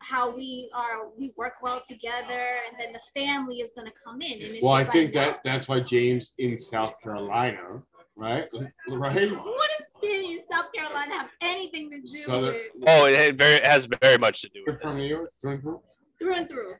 [0.00, 4.32] how we are we work well together, and then the family is gonna come in.
[4.32, 7.82] And it's Well, I think like, that that's why James in South Carolina,
[8.16, 8.48] right?
[8.88, 9.30] Right?
[9.30, 13.54] What does staying in South Carolina have anything to do Southern- with Oh, it very
[13.56, 15.80] it has very much to do with You're from New York, through and through?
[16.20, 16.74] through and through?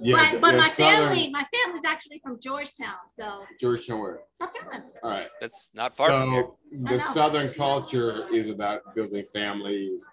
[0.00, 4.20] Yeah, but but yeah, my Southern- family, my family's actually from Georgetown, so Georgetown, where?
[4.40, 4.84] South Carolina.
[5.02, 5.28] All right.
[5.40, 6.46] That's not far from here.
[6.88, 7.00] So the.
[7.00, 10.04] Southern culture is about building families,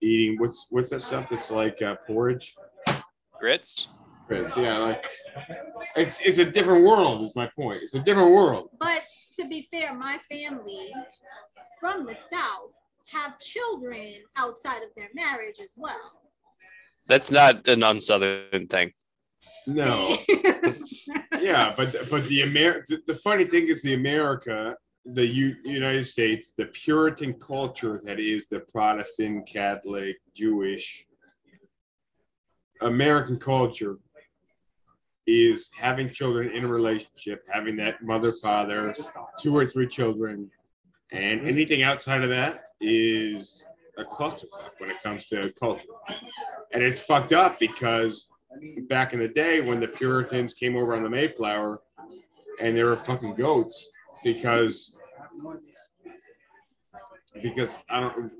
[0.00, 0.38] eating.
[0.38, 2.54] What's what's that stuff that's like uh, porridge?
[3.38, 3.88] Grits.
[4.28, 5.08] Grits, Yeah, like
[5.96, 7.22] it's it's a different world.
[7.22, 7.82] Is my point.
[7.82, 8.68] It's a different world.
[8.78, 9.02] But
[9.40, 10.92] to be fair, my family
[11.78, 12.72] from the South
[13.12, 16.20] have children outside of their marriage as well.
[17.08, 18.92] That's not an unsouthern thing.
[19.66, 20.16] No.
[21.40, 24.74] yeah, but but the Amer the, the funny thing is the America,
[25.04, 31.06] the U- United States, the Puritan culture that is the Protestant, Catholic, Jewish
[32.82, 33.98] American culture
[35.30, 38.94] is having children in a relationship, having that mother father,
[39.40, 40.50] two or three children,
[41.12, 43.64] and anything outside of that is
[43.98, 45.84] a clusterfuck when it comes to culture.
[46.72, 48.26] And it's fucked up because
[48.88, 51.82] back in the day when the Puritans came over on the Mayflower
[52.60, 53.86] and they were fucking goats
[54.24, 54.96] because
[57.42, 58.32] because I don't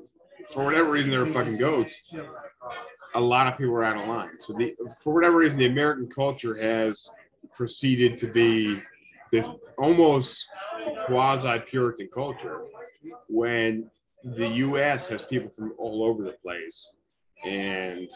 [0.49, 1.95] for whatever reason they were fucking goats.
[3.15, 4.39] A lot of people were out of line.
[4.39, 7.09] So the for whatever reason the American culture has
[7.57, 8.81] proceeded to be
[9.33, 9.47] this
[9.79, 10.45] almost
[11.07, 12.63] quasi Puritan culture
[13.29, 13.91] when
[14.23, 16.91] the US has people from all over the place
[17.45, 18.09] and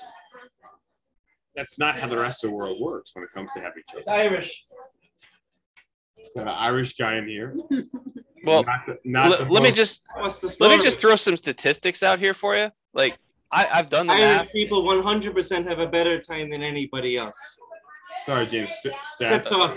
[1.54, 3.98] that's not how the rest of the world works when it comes to having children.
[3.98, 4.08] It's.
[4.08, 4.64] Irish.
[6.36, 7.54] Got an Irish guy in here.
[8.44, 10.04] Well, not to, not let, to let me just
[10.60, 12.70] let me just throw some statistics out here for you.
[12.92, 13.16] Like
[13.54, 14.52] I, I've done the Irish math.
[14.52, 17.58] people 100% have a better time than anybody else.
[18.26, 18.72] Sorry, James.
[18.82, 19.48] st- Sip Stats.
[19.48, 19.76] talk.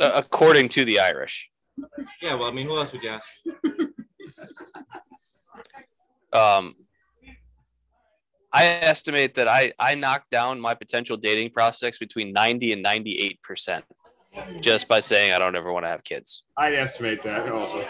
[0.00, 1.50] uh, according to the Irish.
[2.20, 3.30] Yeah, well, I mean, who else would you ask?
[6.32, 6.74] Um,
[8.52, 13.18] I estimate that I I knocked down my potential dating prospects between ninety and ninety
[13.20, 13.84] eight percent
[14.60, 16.44] just by saying I don't ever want to have kids.
[16.58, 17.84] I'd estimate that also.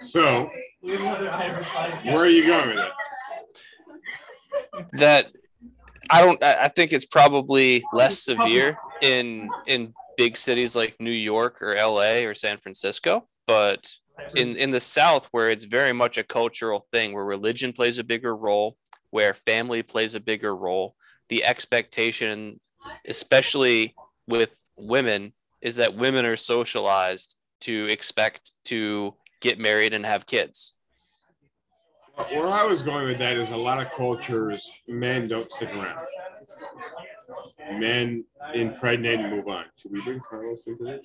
[0.00, 0.50] So,
[0.82, 2.92] where are you going with it?
[4.94, 5.26] That
[6.10, 6.42] I don't.
[6.42, 11.74] I I think it's probably less severe in in big cities like New York or
[11.74, 12.26] L.A.
[12.26, 13.92] or San Francisco, but
[14.36, 18.04] in in the South, where it's very much a cultural thing, where religion plays a
[18.04, 18.76] bigger role,
[19.10, 20.96] where family plays a bigger role,
[21.28, 22.60] the expectation,
[23.06, 23.94] especially
[24.26, 30.72] with women, is that women are socialized to expect to get married and have kids.
[32.30, 36.06] Where I was going with that is a lot of cultures, men don't stick around.
[37.78, 38.24] Men
[38.54, 39.64] impregnate and move on.
[39.76, 41.00] Should we bring Carlos into this?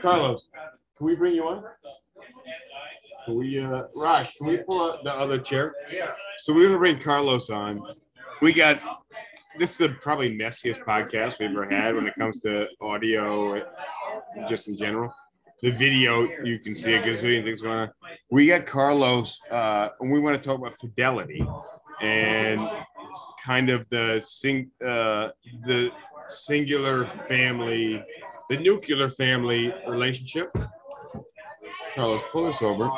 [0.00, 0.48] Carlos,
[0.96, 1.64] can we bring you on?
[3.24, 5.74] Can we, uh, Raj, can we pull up the other chair?
[6.38, 7.82] So we're gonna bring Carlos on.
[8.40, 8.80] We got,
[9.58, 13.60] this is the probably messiest podcast we've ever had when it comes to audio,
[14.48, 15.12] just in general.
[15.62, 17.90] The video, you can see a gazillion things going on.
[18.30, 21.46] We got Carlos, uh, and we want to talk about fidelity
[22.00, 22.68] and
[23.44, 25.28] kind of the sing, uh,
[25.64, 25.92] the
[26.28, 28.02] singular family,
[28.50, 30.50] the nuclear family relationship.
[31.94, 32.90] Carlos, pull this over.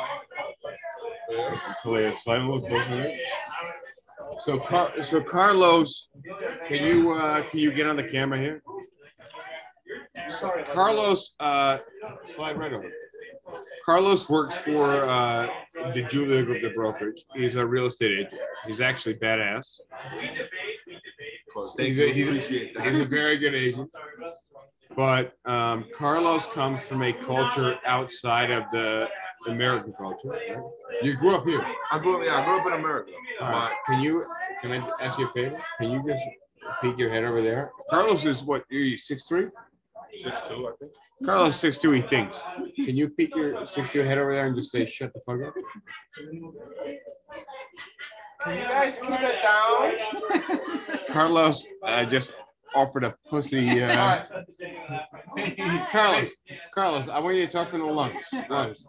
[1.83, 3.15] Kalia, slide a little closer.
[4.39, 6.07] So, Car- so Carlos,
[6.67, 8.63] can you uh, can you get on the camera here?
[10.73, 11.77] Carlos, uh,
[12.25, 12.91] slide right over.
[13.85, 15.47] Carlos works for uh,
[15.93, 17.23] the Julia Group, the brokerage.
[17.35, 18.41] He's a real estate agent.
[18.65, 19.75] He's actually badass.
[21.77, 23.91] He's a, he's, a, he's a very good agent.
[24.95, 29.07] But um, Carlos comes from a culture outside of the
[29.47, 30.29] American culture.
[30.29, 30.57] right?
[31.03, 31.63] You grew up here.
[31.91, 33.11] I grew up, yeah, I grew up in America.
[33.41, 33.75] All right.
[33.85, 34.25] Can you
[34.61, 35.61] can I ask you a favor?
[35.79, 36.23] Can you just
[36.81, 37.71] peek your head over there?
[37.89, 38.61] Carlos is what?
[38.71, 39.47] Are You six three?
[40.13, 40.91] Six two, I think.
[41.25, 41.91] Carlos six two.
[41.91, 42.41] He thinks.
[42.75, 45.41] Can you peek your six two head over there and just say shut the fuck
[45.47, 45.53] up?
[48.43, 50.99] Can you guys keep it down?
[51.07, 52.33] Carlos uh, just
[52.75, 53.81] offered a pussy.
[53.81, 54.23] Uh,
[55.91, 56.29] Carlos,
[56.73, 58.25] Carlos, I want you to talk from the lungs.
[58.49, 58.85] Lungs.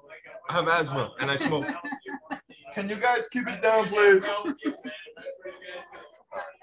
[0.48, 1.66] I have asthma and I smoke.
[2.74, 4.22] Can you guys keep it down, please?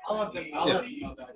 [0.09, 0.25] All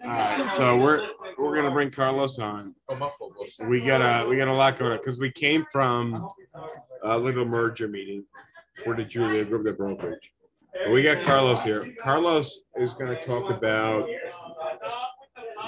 [0.06, 1.08] right, so we're
[1.38, 2.76] we're gonna bring Carlos on.
[2.90, 3.68] My fault, boss.
[3.68, 6.28] We got a we got a lot going on because we came from
[7.04, 8.26] a little merger meeting
[8.84, 10.34] for the Julia Group, the brokerage.
[10.84, 11.94] And we got Carlos here.
[12.02, 14.08] Carlos is going to talk about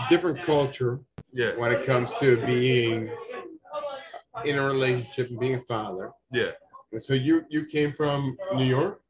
[0.09, 0.99] different culture
[1.33, 3.09] Yeah, when it comes to being
[4.45, 6.11] in a relationship and being a father.
[6.31, 6.51] yeah.
[6.91, 9.01] And so you you came from New York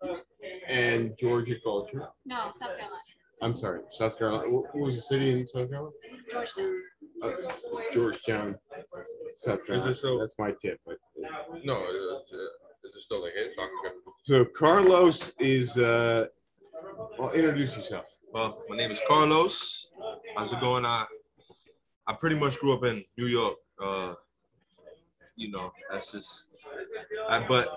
[0.68, 2.08] and Georgia culture.
[2.26, 2.96] No, South Carolina,
[3.42, 4.50] I'm sorry, South Carolina.
[4.50, 5.92] What what was the city in South Carolina?
[6.32, 6.76] Georgetown.
[7.24, 7.32] Uh,
[7.94, 8.56] Georgetown,
[9.36, 9.94] South Carolina.
[9.94, 10.80] so- That's my tip.
[10.86, 10.98] But
[11.64, 12.38] No, it's, uh,
[12.84, 13.54] it's still like it.
[13.56, 13.92] So, I
[14.24, 15.78] so Carlos is.
[15.78, 16.28] Uh,
[17.18, 18.06] well, introduce yourself.
[18.32, 19.90] well, my name is Carlos.
[20.36, 20.86] How's it going?
[20.86, 21.06] I
[22.08, 23.56] I pretty much grew up in New York.
[23.82, 24.14] Uh,
[25.36, 26.46] you know, that's just.
[27.30, 27.68] I, but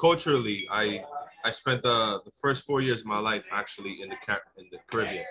[0.00, 1.04] culturally, I
[1.44, 4.66] I spent the the first four years of my life actually in the Car- in
[4.72, 5.24] the Caribbean,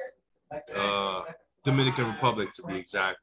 [0.76, 1.22] uh,
[1.66, 3.20] Dominican Republic to be exact,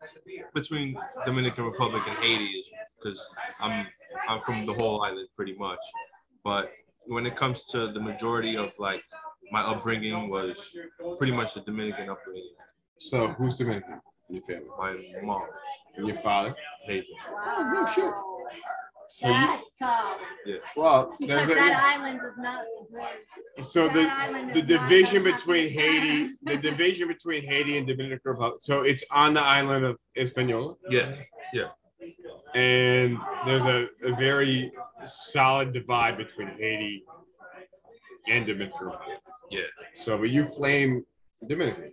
[0.55, 0.89] between
[1.25, 2.65] Dominican Republic and Haiti,
[2.97, 3.21] because
[3.61, 3.87] I'm
[4.29, 5.83] I'm from the whole island pretty much.
[6.45, 6.65] But
[7.15, 9.03] when it comes to the majority of like
[9.53, 10.57] my upbringing was
[11.19, 12.57] pretty much the Dominican upbringing.
[12.99, 14.71] So who's Dominican in your family?
[14.79, 14.93] My
[15.23, 15.43] mom,
[15.97, 16.55] And your father?
[16.85, 17.15] Haitian.
[17.33, 17.93] Wow.
[17.95, 18.13] shit.
[19.09, 20.19] So you, That's tough.
[20.77, 22.65] well, Because there's that island is not
[23.57, 23.65] good.
[23.67, 27.09] so that the island the is not division gonna have between to- Haiti, the division
[27.09, 28.59] between Haiti and Dominican Republic.
[28.61, 30.75] So it's on the island of Hispaniola.
[30.91, 31.13] Yeah,
[31.53, 31.69] Yeah.
[32.55, 34.73] and there's a, a very
[35.05, 37.05] solid divide between Haiti
[38.29, 39.19] and Dominican Republic.
[39.51, 39.61] Yeah.
[39.95, 41.05] So, but you claim
[41.47, 41.93] Dominican.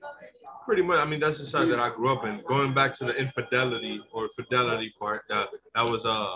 [0.66, 0.98] pretty much.
[1.00, 2.42] I mean, that's the side that I grew up in.
[2.48, 6.36] Going back to the infidelity or fidelity part, that that was uh,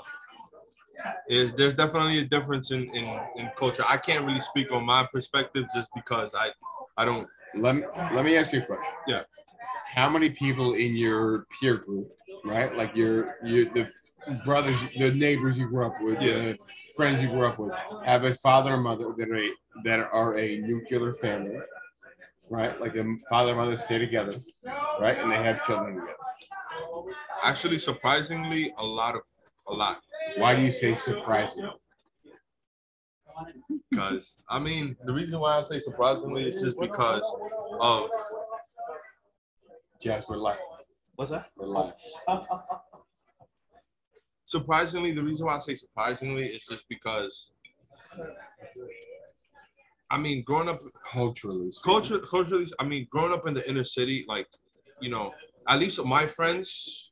[1.30, 3.84] is there's definitely a difference in, in in culture.
[3.88, 6.50] I can't really speak on my perspective just because I
[6.98, 7.28] I don't.
[7.56, 7.84] Let me,
[8.14, 8.94] let me ask you a question.
[9.08, 9.22] Yeah.
[9.86, 12.12] How many people in your peer group,
[12.44, 12.76] right?
[12.76, 13.88] Like your your the
[14.44, 16.34] brothers, the neighbors you grew up with, Yeah.
[16.34, 16.58] the
[16.96, 17.72] friends you grew up with,
[18.06, 19.50] have a father and mother that are a,
[19.86, 21.58] that are a nuclear family,
[22.50, 22.80] right?
[22.82, 24.34] Like a father and mother stay together,
[25.00, 25.18] right?
[25.18, 26.14] And they have children together.
[27.44, 29.22] Actually, surprisingly, a lot of
[29.70, 30.00] a lot.
[30.38, 31.70] Why do you say surprising?
[33.90, 37.22] Because I mean, the reason why I say surprisingly is just because
[37.80, 38.10] of
[40.02, 40.58] Jasper we're.
[41.16, 41.48] What's that?
[41.56, 41.94] We're live.
[44.46, 45.12] surprisingly.
[45.14, 47.52] The reason why I say surprisingly is just because.
[50.10, 51.70] I mean, growing up Culturally.
[51.84, 54.48] culture culturally i mean growing up in the inner city like
[55.02, 55.34] you know
[55.68, 57.07] at least my friends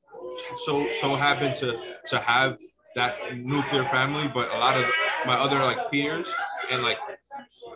[0.65, 2.57] so so happen to to have
[2.95, 4.85] that nuclear family but a lot of
[5.25, 6.27] my other like peers
[6.71, 6.97] and like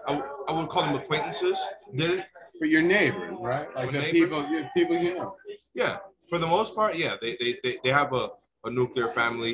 [0.07, 1.57] i, w- I would call them acquaintances
[1.95, 2.23] didn't
[2.59, 3.67] But your neighbors, right?
[3.75, 4.11] Like the Neighbors.
[4.11, 5.35] people, you people you know.
[5.81, 5.93] yeah
[6.29, 8.25] for the most part yeah they they, they, they have a,
[8.67, 9.53] a nuclear family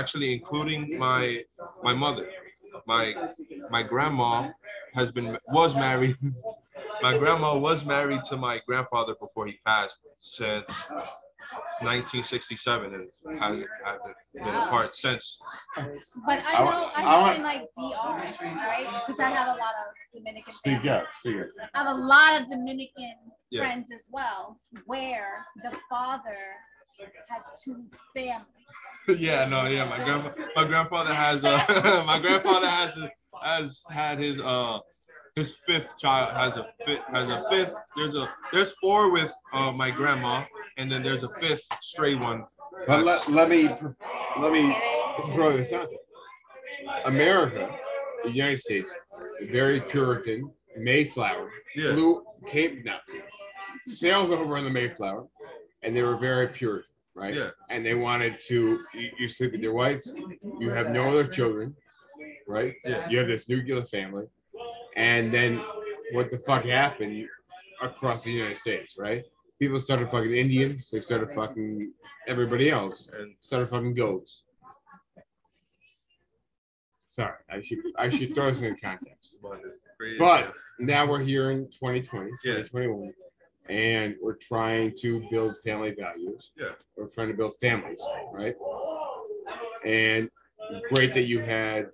[0.00, 1.22] actually including my
[1.82, 2.26] my mother
[2.86, 3.04] my
[3.74, 4.50] my grandma
[4.98, 5.28] has been
[5.58, 6.16] was married
[7.06, 10.66] my grandma was married to my grandfather before he passed since
[11.80, 13.08] 1967 and
[13.40, 15.38] hasn't, hasn't been apart since
[16.26, 18.16] But I I know, wa- I I know want- in like DR,
[18.56, 19.02] right?
[19.06, 20.90] Because I have a lot of Dominican Speak families.
[21.02, 21.08] up.
[21.20, 21.70] Speak up.
[21.74, 23.14] I have a lot of Dominican
[23.50, 23.62] Yeah.
[23.62, 26.38] friends as well, where the father
[27.28, 27.84] has two
[28.14, 28.46] families.
[29.20, 32.94] yeah no yeah my grandma my grandfather has uh my grandfather has
[33.42, 34.78] has had his uh
[35.36, 39.72] his fifth child has a fifth has a fifth there's a there's four with uh
[39.72, 40.44] my grandma
[40.76, 42.44] and then there's a fifth stray one
[42.86, 43.68] But let, let me
[44.38, 44.76] let me
[45.32, 47.02] throw this out there.
[47.04, 47.70] America,
[48.24, 48.92] the United States,
[49.50, 53.22] very Puritan, Mayflower, yeah flew Cape nothing,
[53.86, 55.26] sailed over on the Mayflower,
[55.82, 57.34] and they were very Puritan, right?
[57.34, 57.50] Yeah.
[57.70, 60.02] And they wanted to you, you sleep with your wife,
[60.60, 61.76] you have no other children,
[62.48, 62.74] right?
[62.84, 63.08] Yeah.
[63.08, 64.26] You have this nuclear family,
[64.96, 65.62] and then
[66.12, 67.26] what the fuck happened
[67.80, 69.24] across the United States, right?
[69.58, 71.92] People started fucking Indians, they started fucking
[72.26, 74.42] everybody else, and started fucking goats.
[77.06, 79.36] Sorry, I should I should throw this in context.
[80.18, 80.54] but.
[80.78, 82.54] Now we're here in 2020, Yeah.
[82.62, 83.12] 2021,
[83.68, 86.50] and we're trying to build family values.
[86.56, 86.70] Yeah.
[86.96, 88.00] We're trying to build families,
[88.32, 88.56] right?
[89.84, 90.28] And
[90.88, 91.90] great that you had.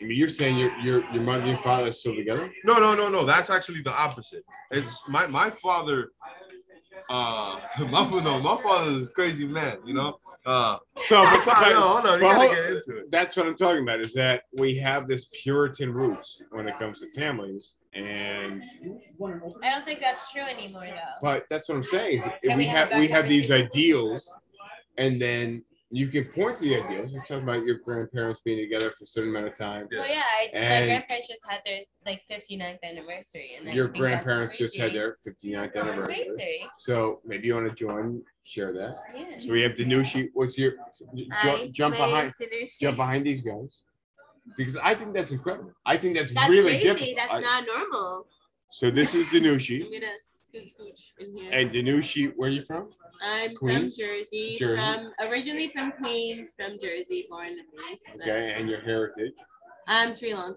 [0.00, 2.50] I mean, you're saying your your your mother and father are still together.
[2.64, 3.24] No, no, no, no.
[3.24, 4.44] That's actually the opposite.
[4.70, 6.12] It's my my father.
[7.08, 9.78] Uh, my no, my father is a crazy man.
[9.84, 10.18] You know.
[10.46, 12.18] Uh, So, no, hold on.
[12.18, 13.10] You gotta get into it.
[13.10, 14.00] that's what I'm talking about.
[14.00, 18.64] Is that we have this Puritan roots when it comes to families, and
[19.62, 21.18] I don't think that's true anymore, though.
[21.20, 22.22] But that's what I'm saying.
[22.22, 24.32] Is we we have have we have these ideals,
[24.96, 25.62] and then
[25.92, 27.10] you can point to the ideals.
[27.12, 29.88] You're talking about your grandparents being together for a certain amount of time.
[29.90, 30.00] Yeah.
[30.00, 34.56] Well, yeah, I, my grandparents just had their like 59th anniversary, and I Your grandparents
[34.56, 36.66] just had their 59th That's anniversary.
[36.78, 38.98] So maybe you want to join, share that.
[39.16, 39.40] Yeah.
[39.40, 40.28] So we have Danushi.
[40.32, 40.74] What's your
[41.42, 42.32] jump, jump behind
[42.80, 43.82] jump behind these guys?
[44.56, 45.72] Because I think that's incredible.
[45.84, 46.84] I think that's, That's really crazy.
[46.84, 47.16] difficult.
[47.16, 48.26] That's I- not normal.
[48.72, 49.88] so this is Danushi.
[50.54, 51.50] Scooch scooch in here.
[51.52, 52.90] And Danushi, where are you from?
[53.22, 53.96] I'm Queens?
[53.96, 54.80] from Jersey, Jersey.
[54.82, 58.20] from originally from Queens, from Jersey, born and raised.
[58.22, 59.32] Okay, and your heritage.
[59.86, 60.54] I'm Sri Lankan.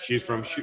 [0.00, 0.42] She's from.
[0.42, 0.60] Sh-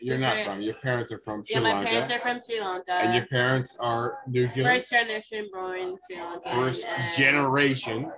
[0.00, 0.60] You're not from.
[0.60, 1.90] Your parents are from Sri Yeah, my Lanka.
[1.90, 2.92] parents are from Sri Lanka.
[2.94, 6.52] and your parents are nuclear First generation born Sri Lankan.
[6.54, 8.10] first and- generation.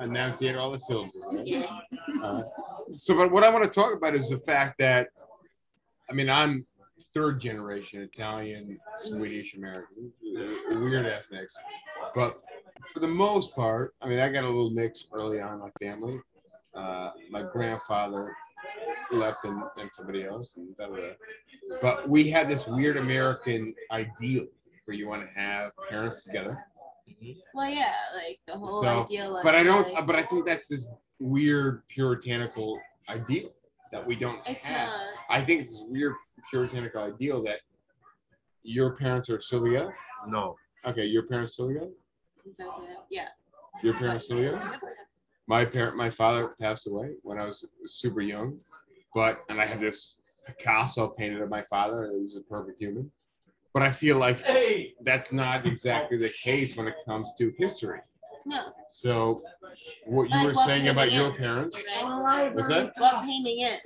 [0.00, 1.24] Enunciate all the syllables.
[1.32, 1.44] right?
[1.44, 1.76] Yeah.
[2.22, 2.42] Uh,
[2.96, 5.08] so, but what I want to talk about is the fact that,
[6.08, 6.64] I mean, I'm
[7.18, 10.12] third generation Italian, Swedish American,
[10.70, 11.56] weird ass mix.
[12.14, 12.40] But
[12.92, 15.70] for the most part, I mean, I got a little mix early on in my
[15.80, 16.20] family.
[16.74, 18.36] Uh, my grandfather
[19.10, 21.76] left and, and somebody else, and da, da, da.
[21.82, 24.46] but we had this weird American ideal
[24.84, 26.56] where you want to have parents together.
[27.52, 29.40] Well, yeah, like the whole So, idea was.
[29.42, 29.92] But I don't.
[29.92, 30.86] like, But I think that's this
[31.18, 33.50] weird puritanical ideal
[33.92, 34.88] that we don't it's have.
[34.88, 35.00] not.
[35.30, 36.14] I think it's this weird
[36.50, 37.60] puritanical ideal that
[38.62, 39.94] your parents are still together.
[40.26, 40.56] No.
[40.86, 41.90] Okay, your parents still together.
[42.44, 43.06] I'm sorry to say that.
[43.10, 43.28] Yeah.
[43.82, 44.78] Your parents still together.
[45.46, 48.58] My parent, my father passed away when I was super young,
[49.14, 50.16] but and I have this
[50.46, 52.04] Picasso painted of my father.
[52.04, 53.10] and He was a perfect human.
[53.74, 54.94] But I feel like hey.
[55.02, 58.00] that's not exactly the case when it comes to history.
[58.46, 58.72] No.
[58.90, 59.42] So,
[60.06, 62.54] what you Like were what saying about painting your is, parents, Right?
[62.54, 62.92] was that?
[62.98, 63.80] What painting is?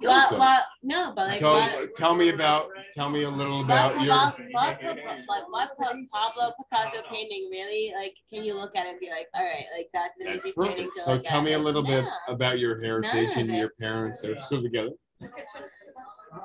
[0.00, 3.64] What, what, no, but like so what, tell me about tell me a little what,
[3.64, 8.14] about your what, what, like what Pa- Pablo Picasso painting really like?
[8.32, 10.54] Can you look at it and be like, all right, like that's an That's easy
[10.58, 10.96] painting perfect.
[10.96, 11.44] to So look tell at?
[11.44, 12.10] me a Like, little bit no.
[12.34, 13.56] about your heritage of and it.
[13.58, 14.90] your parents are still together.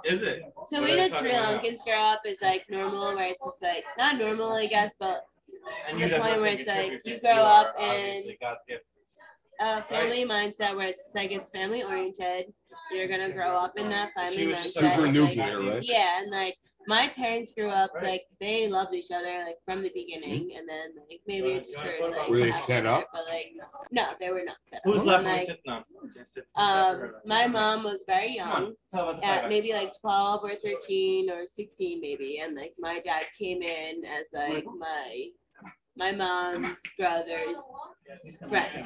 [0.05, 0.43] Is it?
[0.71, 4.17] The way that Sri Lankans grow up is like normal, where it's just like not
[4.17, 5.21] normal, I guess, but And
[5.91, 8.85] to the point where it's like you grow are up in obviously God's gift.
[9.59, 12.53] a family mindset where it's like it's family oriented.
[12.91, 14.71] You're gonna grow up in that family She was mindset.
[14.71, 15.83] Super like, nuclear, right?
[15.83, 19.91] Yeah, and like my parents grew up like they loved each other like from the
[19.93, 22.29] beginning, and then like maybe it deterred like.
[22.29, 23.07] Were they set that, up?
[23.13, 23.53] But like
[23.91, 24.83] no, they were not set up.
[24.85, 25.23] Who's left?
[25.23, 25.83] Who's Like, sitting on?
[26.55, 30.55] Um, my mom was very young on, tell about the at maybe like 12 or
[30.55, 35.27] 13 or 16 maybe and like my dad came in as like my
[35.95, 37.57] my mom's brother's
[38.49, 38.85] friend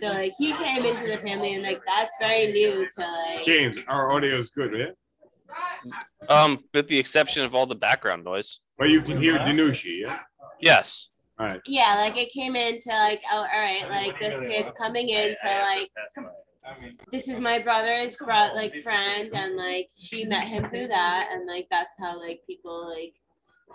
[0.00, 3.78] so like he came into the family and like that's very new to like James,
[3.88, 4.92] our audio is good, yeah?
[6.28, 8.60] Um, with the exception of all the background noise.
[8.78, 10.20] But you can hear Danushi, yeah?
[10.60, 11.08] Yes.
[11.38, 11.60] All right.
[11.66, 15.60] yeah like it came into like oh all right like this kid's coming in to
[15.62, 15.90] like
[17.10, 21.46] this is my brother's bro- like friend and like she met him through that and
[21.48, 23.14] like that's how like people like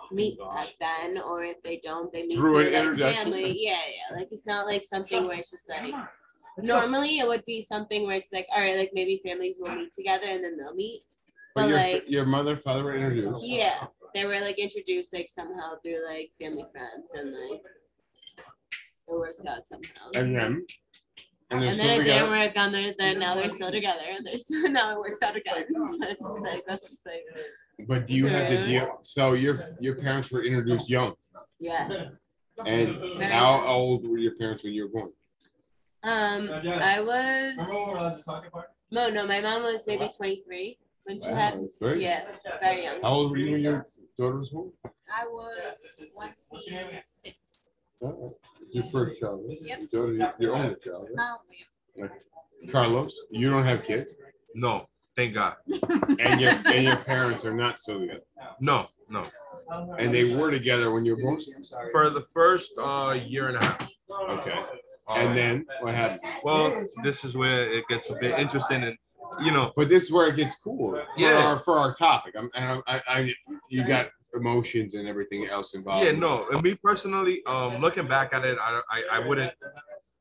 [0.00, 3.56] Oh meet back then or if they don't they meet Through through, an like family.
[3.58, 5.94] Yeah yeah like it's not like something where it's just like
[6.58, 9.92] normally it would be something where it's like all right like maybe families will meet
[9.92, 11.02] together and then they'll meet.
[11.54, 13.44] But but your, like your mother, father were introduced.
[13.44, 17.62] yeah they were like introduced like somehow through like family friends and like
[19.08, 20.10] it worked out somehow.
[20.14, 20.66] And then,
[21.50, 22.30] and and still then it didn't together.
[22.30, 25.36] work on their then now they're still together and they're still now it works out
[25.36, 25.64] again.
[25.98, 27.24] That's just like that's just like
[27.88, 29.00] But do you have to deal?
[29.02, 31.14] So your your parents were introduced young,
[31.58, 31.88] yeah.
[32.66, 33.66] and Very how young.
[33.66, 35.10] old were your parents when you were born?
[36.04, 38.68] Um I was remember when we were on the talking part?
[38.90, 42.02] no no my mom was maybe twenty three when she Wow, had that's very.
[42.02, 42.24] yeah,
[42.60, 43.00] very young.
[43.02, 43.84] How old were you when your
[44.18, 44.70] daughter was born?
[45.20, 47.36] I was twenty-six.
[48.04, 48.36] Oh,
[48.72, 49.44] Your first child.
[49.48, 49.58] right?
[49.62, 49.78] Yep.
[49.92, 51.08] Your daughter, your- your only child.
[51.08, 51.16] right?
[51.16, 51.36] My
[52.02, 52.70] only.
[52.72, 54.14] Carlos, you don't have kids,
[54.54, 55.54] No, thank God.
[56.18, 58.22] and your and your parents are not so good,
[58.60, 59.24] No, no.
[59.98, 61.38] and they were together when you were born.
[61.92, 63.90] For the first uh year and a half.
[64.30, 64.52] Okay.
[65.08, 66.20] Um, And then what happened?
[66.42, 68.96] well, this is where it gets a bit interesting, and
[69.44, 71.44] you know, But this is where it gets cool for Yeah.
[71.46, 72.34] our for our topic.
[72.36, 73.34] I'm, and I, I,
[73.70, 76.04] you got emotions and everything else involved.
[76.04, 76.46] yeah, no.
[76.52, 79.52] And me personally, um, looking back at it, I, I, I wouldn't.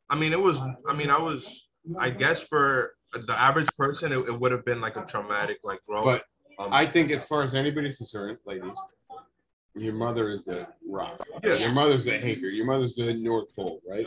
[0.09, 0.59] I mean, it was.
[0.87, 1.67] I mean, I was.
[1.99, 5.79] I guess for the average person, it, it would have been like a traumatic like
[5.87, 6.05] growth.
[6.05, 6.23] But
[6.59, 8.71] um, I think as far as anybody's concerned, ladies,
[9.75, 11.21] your mother is the rock.
[11.43, 11.55] Yeah.
[11.55, 12.47] Your mother's the anchor.
[12.47, 14.05] Your mother's the North Pole, right?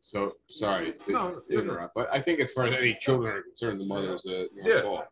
[0.00, 3.80] So sorry to No, interrupt, but I think as far as any children are concerned,
[3.80, 4.80] the mother is the North Yeah.
[4.82, 5.02] Pole.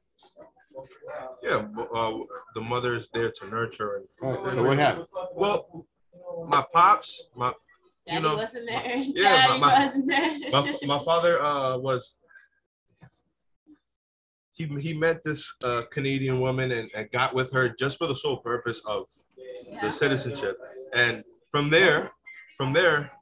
[1.43, 2.19] Yeah, uh,
[2.55, 4.07] the mother is there to nurture and.
[4.23, 5.07] All right, so what happened?
[5.35, 5.87] Well,
[6.49, 7.53] my pops, my
[8.07, 8.97] Daddy know, wasn't there.
[8.97, 10.39] yeah, Daddy my- my- wasn't there.
[10.53, 12.17] my, my father uh was
[14.53, 18.15] he, he met this uh, Canadian woman and, and got with her just for the
[18.15, 19.07] sole purpose of
[19.81, 20.59] the citizenship.
[20.93, 21.23] And
[21.53, 22.11] from there,
[22.57, 23.13] from there,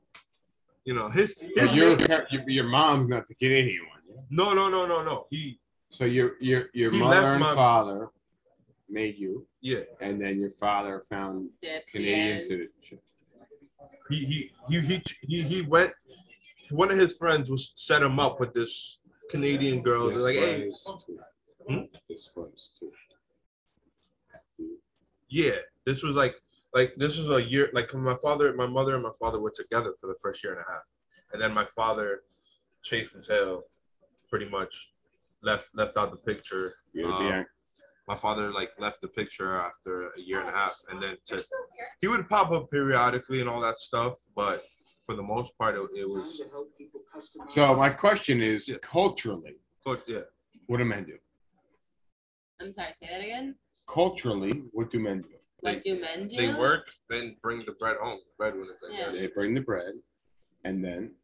[0.87, 1.99] you know, his his But your,
[2.31, 4.01] your your mom's not the Canadian one.
[4.09, 4.23] yeah?
[4.31, 5.59] no no no no no he
[5.91, 8.09] So your your your He mother left and my- father
[8.89, 12.43] made you, yeah and then your father found Dip, Canadian yeah.
[12.43, 13.03] citizenship.
[14.09, 15.93] he he he he he, he went.
[16.70, 18.99] One of his friends was set him up with this
[19.30, 20.07] Canadian girl.
[20.07, 21.18] They're This like, hey, was too.
[21.68, 21.82] Hmm?
[22.09, 22.93] This was too.
[25.28, 26.37] Yeah, this was like
[26.74, 29.93] like this was a year like my father, my mother, and my father were together
[30.01, 30.82] for the first year and a half,
[31.32, 32.22] and then my father,
[32.82, 33.64] chased Chase Mateo,
[34.30, 34.91] pretty much
[35.43, 36.74] left left out the picture.
[37.05, 37.45] Um,
[38.09, 41.43] my father like left the picture after a year and a half, and then to,
[42.01, 44.64] he would pop up periodically and all that stuff, but
[45.05, 46.24] for the most part, it, it was.
[47.55, 48.76] So my question is, Yeah.
[48.82, 50.22] culturally, But yeah,
[50.66, 51.16] what do men do?
[52.61, 53.55] I'm sorry, say that again.
[53.89, 55.28] Culturally, what do men do?
[55.61, 56.37] What do men do?
[56.37, 58.20] they work, then bring the bread home.
[58.39, 59.11] Breadwinners, I Yeah.
[59.12, 59.95] They bring the bread,
[60.64, 61.14] and then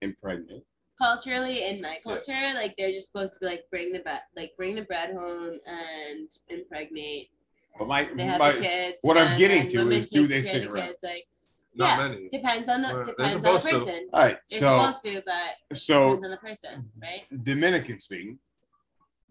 [0.00, 0.64] impregnate.
[0.98, 4.52] Culturally in my culture, like they're just supposed to be like bring the bread, like
[4.56, 7.30] bring the bread home and impregnate.
[7.78, 8.96] But my, They have my the kids.
[9.02, 10.86] what I'm getting to is, do they care of stick around?
[10.88, 11.26] kids, Like
[11.74, 12.28] Not yeah, many.
[12.30, 13.78] depends on the Well, depends on the supposed to.
[13.86, 14.08] person.
[14.12, 14.38] all right.
[14.50, 17.44] They're So supposed to, but so depends on the person, right?
[17.44, 18.38] Dominican speaking,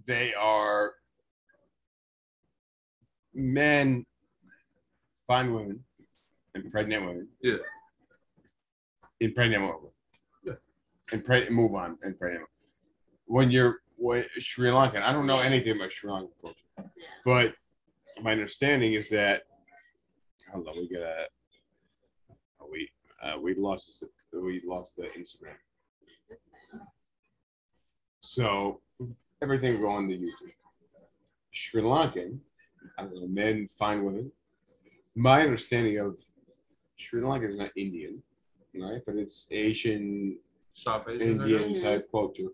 [0.08, 0.96] they are
[3.34, 4.06] men
[5.28, 5.84] find women,
[6.56, 7.28] impregnate women.
[7.42, 7.56] Yeah.
[9.20, 9.76] Impregnate women.
[11.12, 11.20] Yeah.
[11.20, 12.38] and move on, and pray.
[13.26, 15.04] When you're what Sri Lankan.
[15.04, 16.90] I don't know anything about Sri Lankan culture,
[17.24, 17.54] but
[18.22, 19.44] my understanding is that
[20.52, 21.28] hold on, we got a
[22.70, 22.90] we
[23.24, 24.04] uh, we lost
[24.34, 25.56] we lost the Instagram.
[28.20, 28.82] So
[29.42, 30.54] everything will go on the YouTube.
[31.52, 32.40] Sri Lankan,
[32.98, 34.32] I don't know, men find women.
[35.16, 36.20] My understanding of
[36.98, 38.24] Sri Lanka is not Indian,
[38.76, 39.02] right?
[39.06, 40.38] But it's Asian,
[40.74, 41.42] South Asian.
[41.42, 41.62] I guess.
[41.62, 42.18] Indian type mm-hmm.
[42.18, 42.50] culture.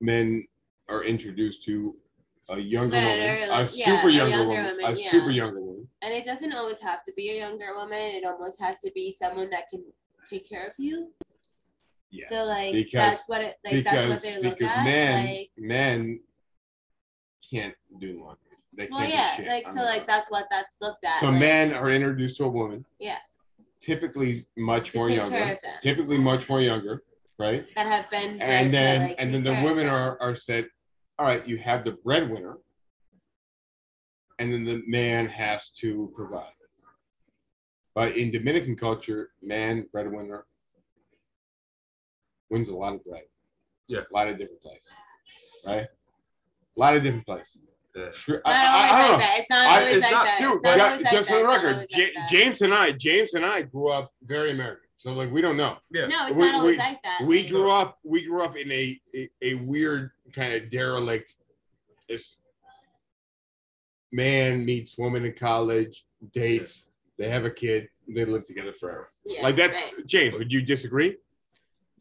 [0.00, 0.46] Men
[0.88, 1.96] are introduced to
[2.50, 4.98] a younger Men woman, are a like- yeah, super a younger, younger woman, woman, a
[4.98, 5.10] yeah.
[5.10, 5.88] super younger woman.
[6.02, 7.98] And it doesn't always have to be a younger woman.
[7.98, 9.84] It almost has to be someone that can
[10.28, 11.12] take care of you.
[12.10, 12.28] Yes.
[12.28, 14.84] So like because that's what it like that's what because they look because at.
[14.84, 16.20] men like men
[17.50, 18.42] can't do laundry.
[18.76, 21.04] They well can't do yeah, shit like on so their like that's what that's looked
[21.04, 21.16] at.
[21.20, 22.84] So like, men are introduced to a woman.
[22.98, 23.18] Yeah.
[23.80, 25.30] Typically much more younger.
[25.30, 25.74] care of them.
[25.82, 27.02] Typically much more younger,
[27.38, 27.66] right?
[27.76, 30.66] that have been bred And to, then like, and then the women are are said,
[31.18, 32.58] all right, you have the breadwinner,
[34.38, 36.52] and then the man has to provide.
[37.94, 40.44] But in Dominican culture, man breadwinner
[42.50, 43.22] wins a lot of bread.
[43.88, 44.00] Yeah.
[44.00, 44.92] A lot of different places.
[45.66, 45.86] Right?
[45.86, 47.58] A lot of different places.
[47.96, 48.10] Yeah.
[48.12, 48.36] Sure.
[48.36, 49.18] It's not I- I- always I don't like know.
[49.18, 49.36] that.
[49.40, 50.38] It's not always it's like not- that.
[50.38, 51.34] Dude, It's but not like just that.
[51.34, 52.28] for the record, always Ja- like.
[52.30, 54.82] James and I, James and I grew up very American.
[54.98, 55.76] So like we don't know.
[55.90, 56.06] Yeah.
[56.06, 57.20] No, it's we- not always we- like that.
[57.24, 57.98] We like- grew up.
[58.04, 61.34] We grew up in a a, a weird kind of derelict.
[62.08, 62.38] It's
[64.12, 66.86] man meets woman in college, dates,
[67.18, 69.10] they have a kid, they live together forever.
[69.24, 70.06] yeah, like that's right.
[70.06, 70.36] James.
[70.38, 71.16] Would you disagree?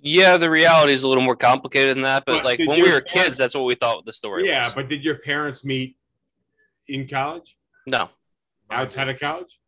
[0.01, 2.23] Yeah, the reality is a little more complicated than that.
[2.25, 4.73] But, But like when we were kids, that's what we thought the story Yeah, was.
[4.75, 5.97] but did your parents meet
[6.87, 8.09] in college, no.
[8.69, 9.59] outside of college,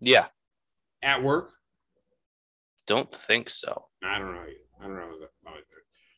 [0.00, 0.26] Yeah.
[1.02, 1.50] at work?
[2.86, 3.86] Don't think so.
[4.02, 4.44] I don't know.
[4.80, 5.12] I don't know.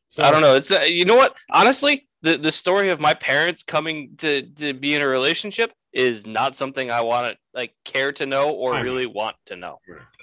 [0.08, 0.54] So, I don't know.
[0.56, 1.34] It's uh, you know what?
[1.50, 6.26] Honestly, the the story of my parents coming to to be in a relationship is
[6.26, 8.84] not something I want to like care to know or I know.
[8.84, 9.80] really want to know.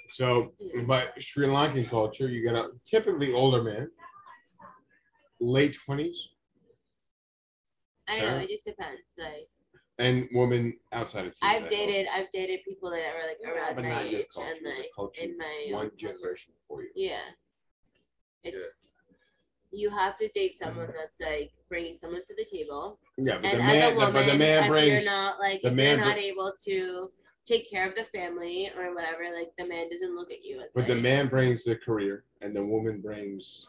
[0.10, 0.54] So,
[0.86, 3.90] but Sri Lankan culture, you got a typically older man,
[5.40, 6.30] late twenties,
[8.08, 8.38] I don't know.
[8.40, 9.02] It just depends.
[9.18, 9.48] Like
[10.00, 11.34] and woman outside of.
[11.42, 14.66] I've that dated, I've dated people that were like around but my age culture, and
[14.66, 16.90] the like culture in my one generation before you.
[16.96, 17.20] Yeah.
[18.44, 18.96] It's
[19.72, 23.00] you have to date someone that's like bringing someone to the table.
[23.18, 25.04] Yeah, but and the as a man, the, but the man if brings.
[25.04, 27.12] you're not like the if man you're not br- able to
[27.50, 30.68] take care of the family or whatever, like the man doesn't look at you as
[30.76, 33.66] But the man brings the career, and the woman brings.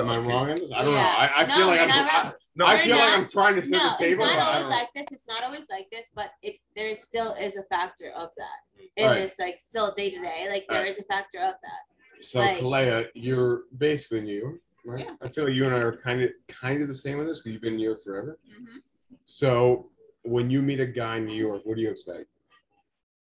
[0.00, 0.70] Am I wrong on this?
[0.72, 1.02] I don't Yeah.
[1.02, 1.08] know.
[1.08, 1.88] I, I No, feel like I'm.
[1.88, 2.32] not I.
[2.54, 4.26] No, I You're feel like I'm trying to set no, the it's table.
[4.26, 5.06] not but I always like this.
[5.10, 8.58] It's not always like this, but it's there still is a factor of that
[8.96, 9.18] in Alright.
[9.28, 10.46] this like still day to day.
[10.50, 11.82] Like there is a factor of that.
[12.24, 15.04] So like- Kalea, you're basically New York, right?
[15.04, 15.14] Yeah.
[15.20, 17.38] I feel like you and I are kind of kind of the same on this
[17.38, 18.38] because you've been in New York forever.
[18.48, 18.78] Mhm.
[19.24, 19.90] So
[20.22, 22.26] when you meet a guy in New York, what do you expect?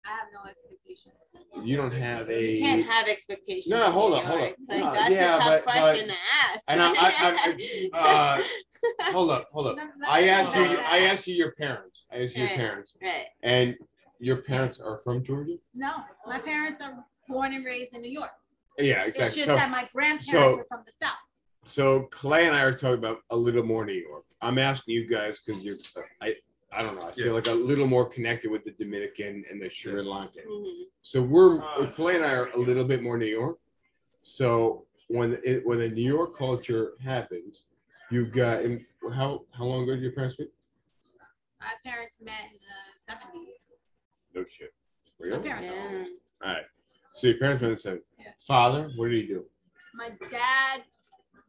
[0.06, 1.16] I have no expectations.
[1.64, 2.52] You don't have a.
[2.56, 3.68] You can't have expectations.
[3.68, 4.46] No, in hold on, hold on.
[4.48, 6.20] Like No, that's yeah, a tough but- question but- to
[6.54, 6.64] ask.
[6.68, 8.40] And I- I- I-
[9.02, 9.78] uh, hold up, hold up.
[10.08, 10.62] I asked you.
[10.64, 12.06] I asked you your parents.
[12.12, 13.26] I asked you your parents, right.
[13.44, 13.76] and
[14.20, 15.58] your parents are from Georgia.
[15.74, 15.92] No,
[16.26, 18.32] my parents are born and raised in New York.
[18.78, 19.24] Yeah, exactly.
[19.26, 21.18] It's just So, that my grandparents so- were from the South.
[21.66, 24.24] so Clay and I are talking about a little more New York.
[24.42, 25.76] I'm asking you guys because you're.
[26.22, 26.36] I.
[26.72, 27.08] I don't know.
[27.08, 27.32] I feel Yeah.
[27.34, 30.46] like a little more connected with the Dominican and the Sri Lankan.
[30.46, 30.86] Mhm.
[31.02, 31.60] So we're
[31.94, 33.60] Clay and I are a little bit more New York.
[34.22, 37.64] So when it, when the New York culture happens,
[38.12, 40.54] you've got and how how long ago did your parents meet?
[41.60, 43.66] My parents met in the seventies.
[44.34, 44.74] No shit.
[45.20, 45.44] My Really?
[45.50, 45.98] parents Yeah.
[45.98, 46.08] old.
[46.44, 46.66] All right.
[47.16, 48.34] So your parents met and said, Yeah.
[48.46, 49.50] Father, what did he do?
[49.94, 50.84] My dad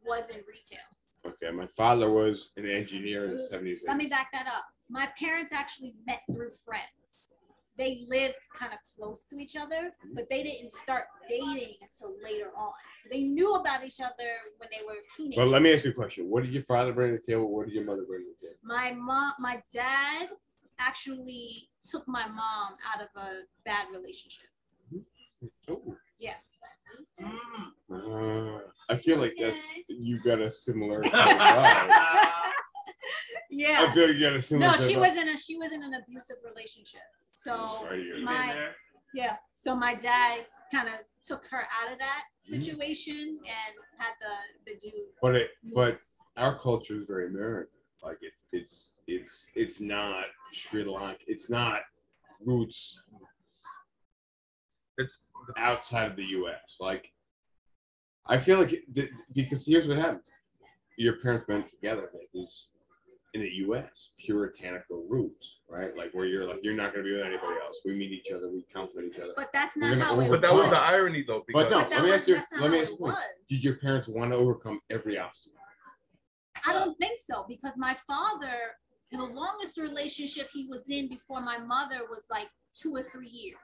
[0.03, 0.79] was in retail.
[1.23, 3.83] Okay, my father was an engineer in the seventies.
[3.85, 4.73] Let me back that up.
[4.91, 6.85] My parents actually met through friends.
[7.77, 12.49] They lived kind of close to each other, but they didn't start dating until later
[12.55, 12.73] on.
[13.01, 15.37] So they knew about each other when they were teenagers.
[15.37, 16.29] Well, let me ask you a question.
[16.29, 17.49] What did your father bring to the table?
[17.49, 18.59] What did your mother bring to the table?
[18.63, 20.27] my mom, my dad
[20.79, 24.49] actually took my mom out of a bad relationship.
[25.69, 25.95] Oh.
[26.19, 26.35] Yeah.
[27.91, 31.01] Uh, I feel like that's you got a similar.
[33.51, 33.77] kind of vibe.
[33.77, 33.93] I Yeah.
[33.93, 34.77] feel like you got a similar.
[34.77, 37.01] No, she was in a she was in an abusive relationship.
[37.27, 38.23] So I'm sorry to hear that.
[38.23, 38.67] my
[39.13, 42.61] yeah, so my dad kind of took her out of that Mhm.
[42.61, 44.93] situation and had the the dude.
[45.21, 45.99] But it, but
[46.37, 47.77] our culture is very American.
[48.03, 51.21] Like it's it's it's it's not Sri Lanka.
[51.27, 51.81] It's not
[52.39, 52.99] roots
[54.97, 55.19] It's
[55.57, 56.77] outside of the U.S.
[56.79, 57.11] Like
[58.27, 60.23] I feel like it, th- because here's what happened:
[60.97, 62.69] your parents went together like these
[63.33, 64.09] in the U.S.
[64.19, 65.95] puritanical roots, right?
[65.95, 67.77] Like where you're like you're not going to be with anybody else.
[67.85, 69.33] We meet each other, we compliment each other.
[69.35, 70.71] But that's not gonna how it But that was was.
[70.71, 72.41] the irony though, because But no, But let me was- ask you.
[72.59, 73.13] Let me ask you.
[73.49, 75.57] Did your parents want to overcome every obstacle?
[76.65, 78.53] I don't think so because my father,
[79.11, 83.57] the longest relationship he was in before my mother was like two or three years.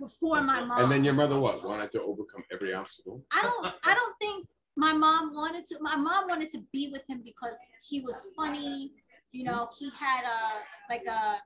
[0.00, 0.82] Before my mom.
[0.82, 3.22] And then your mother was Wanted to overcome every obstacle.
[3.30, 4.46] I don't I don't think
[4.76, 7.56] my mom wanted to my mom wanted to be with him because
[7.88, 8.92] he was funny,
[9.32, 11.36] you know, he had a like a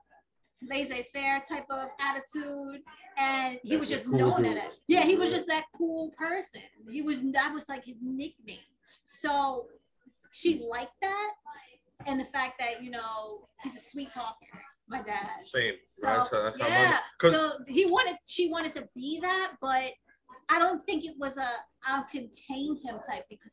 [0.67, 2.81] laissez-faire type of attitude
[3.17, 4.71] and he was That's a just cool known at it.
[4.87, 6.61] Yeah, he was just that cool person.
[6.89, 8.57] He was that was like his nickname.
[9.03, 9.67] So
[10.31, 11.31] she liked that
[12.05, 14.35] and the fact that, you know, he's a sweet talker,
[14.87, 15.29] my dad.
[15.45, 16.27] same, So right?
[16.27, 17.31] So that's yeah, mine.
[17.31, 19.91] So he wanted, she wanted to be that, but
[20.49, 21.47] I don't think it was a
[21.87, 23.51] I'll contain him type because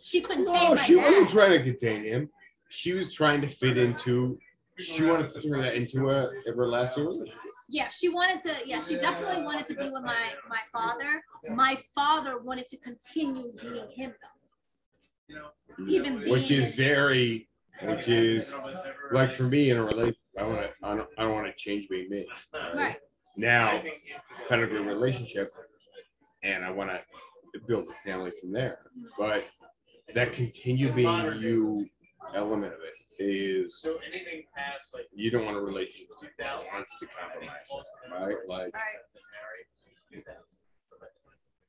[0.00, 2.28] she couldn't No, my she wasn't trying to contain him.
[2.68, 4.38] She was trying to fit into.
[4.78, 7.38] She wanted to turn that into a everlasting relationship.
[7.68, 8.54] Yeah, she wanted to.
[8.66, 11.22] Yeah, she definitely wanted to be with my my father.
[11.54, 15.28] My father wanted to continue being him though.
[15.28, 15.48] You know.
[15.88, 17.48] Even being which is very,
[17.82, 18.52] which is
[19.12, 20.18] like for me in a relationship.
[20.38, 20.70] I want to.
[20.82, 21.08] I don't.
[21.16, 22.26] I don't want to change being me.
[22.74, 22.96] right.
[23.36, 23.82] Now,
[24.48, 25.52] kind of a relationship,
[26.44, 28.78] and I want to build a family from there.
[29.18, 29.44] But
[30.14, 31.88] that continue being you
[32.34, 36.92] element of it is so anything past like you don't want a relationship that wants
[36.98, 38.36] to compromise, right?
[38.48, 38.72] Like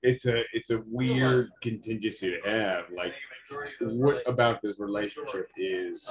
[0.02, 2.86] it's a it's a weird contingency to have.
[2.96, 3.14] Like
[3.82, 6.08] what about this relationship is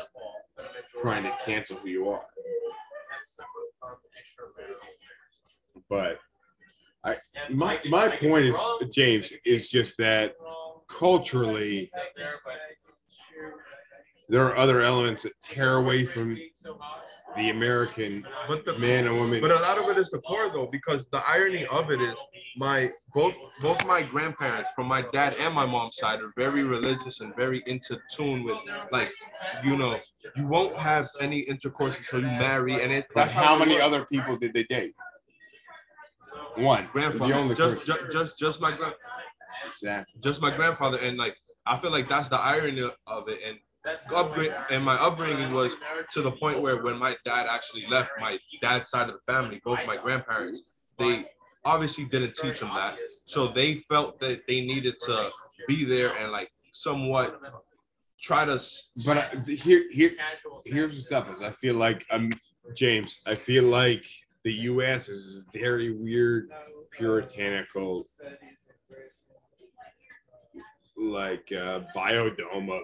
[1.00, 2.26] trying to cancel who you are?
[5.88, 6.18] But
[7.04, 7.16] I
[7.50, 8.56] my my point is
[8.90, 10.34] James is just that
[10.88, 11.90] culturally
[14.28, 16.38] there are other elements that tear away from
[17.36, 19.40] the American but the man and woman.
[19.40, 22.14] But a lot of it is the core though, because the irony of it is
[22.56, 27.20] my both both my grandparents from my dad and my mom's side are very religious
[27.20, 28.58] and very into tune with
[28.92, 29.12] like
[29.64, 29.98] you know
[30.36, 34.06] you won't have any intercourse until you marry and it But that's how many other
[34.06, 34.94] people did they date?
[36.56, 36.88] One.
[36.92, 38.94] grandfather The only just, just just just my grand
[39.68, 40.20] Exactly.
[40.22, 41.36] just my grandfather and like
[41.66, 43.58] I feel like that's the irony of it and
[44.14, 45.74] upgrade and my upbringing was
[46.12, 49.60] to the point where when my dad actually left my dad's side of the family
[49.64, 50.62] both my grandparents
[50.98, 51.26] they
[51.64, 52.96] obviously didn't teach him that
[53.26, 55.30] so they felt that they needed to
[55.66, 57.40] be there and like somewhat
[58.20, 58.60] try to
[59.04, 60.12] But I- here, here,
[60.64, 62.30] here's what's up is I feel like um
[62.74, 64.06] James, I feel like
[64.44, 65.08] the U.S.
[65.08, 66.50] is very weird,
[66.90, 68.06] puritanical,
[70.96, 72.82] like uh, biodome of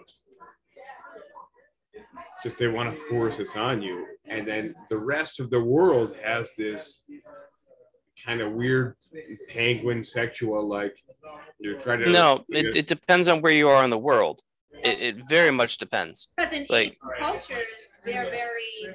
[2.42, 6.16] just they want to force this on you, and then the rest of the world
[6.22, 7.00] has this
[8.24, 8.96] kind of weird
[9.50, 10.94] penguin sexual like
[11.58, 14.40] you're trying to No, it, it depends on where you are in the world.
[14.82, 16.28] It, it very much depends.
[16.36, 17.66] But in Like- cultures,
[18.04, 18.94] they're very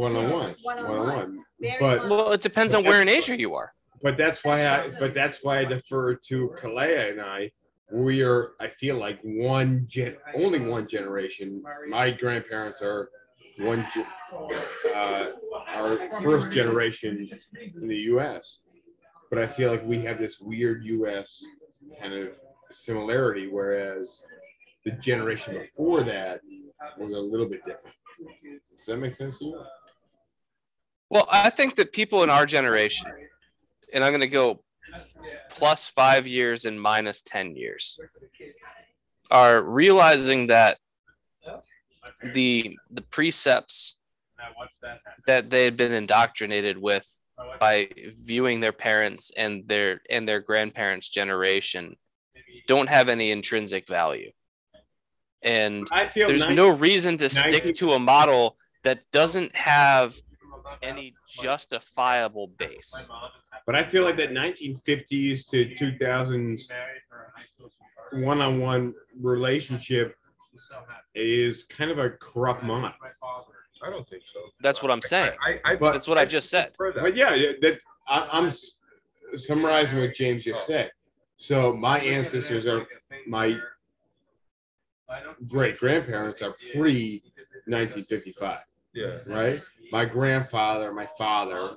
[0.00, 1.16] one on one, One one on on one.
[1.16, 1.44] one,
[1.78, 3.72] but Well, it depends on where in Asia you are.
[4.02, 7.50] But that's why I, but that's why I defer to Kalea and I.
[7.92, 11.62] We are, I feel like one gen, only one generation.
[11.88, 13.10] My grandparents are
[13.58, 15.26] one, ge- uh,
[15.68, 17.28] our first generation
[17.76, 18.60] in the U.S.
[19.28, 21.42] But I feel like we have this weird U.S.
[22.00, 22.28] kind of
[22.70, 24.22] similarity, whereas
[24.86, 26.40] the generation before that
[26.98, 27.96] was a little bit different.
[28.78, 29.62] Does that make sense to you?
[31.10, 33.08] Well, I think that people in our generation,
[33.92, 34.62] and I'm going to go
[35.50, 37.98] plus five years and minus 10 years,
[39.30, 40.78] are realizing that
[42.34, 43.96] the the precepts
[45.26, 47.06] that they had been indoctrinated with
[47.58, 51.96] by viewing their parents and their and their grandparents generation
[52.66, 54.30] don't have any intrinsic value.
[55.42, 60.14] And I feel there's nice- no reason to stick to a model that doesn't have
[60.82, 63.08] any justifiable base.
[63.66, 66.62] But I feel like that 1950s to 2000s
[68.12, 70.16] one-on-one relationship
[71.14, 72.90] is kind of a corrupt model.
[73.82, 75.32] I don't think so That's what I'm saying.
[75.46, 76.72] I, I, But- That's what I just said.
[76.78, 78.72] But yeah, yeah, that I, I'm s-
[79.36, 80.90] summarizing what James just said.
[81.36, 82.86] So my ancestors are
[83.26, 83.58] my
[85.48, 87.22] great grandparents are pre
[87.66, 88.58] 1955,
[88.92, 89.62] yeah right?
[89.92, 91.76] My grandfather, my father,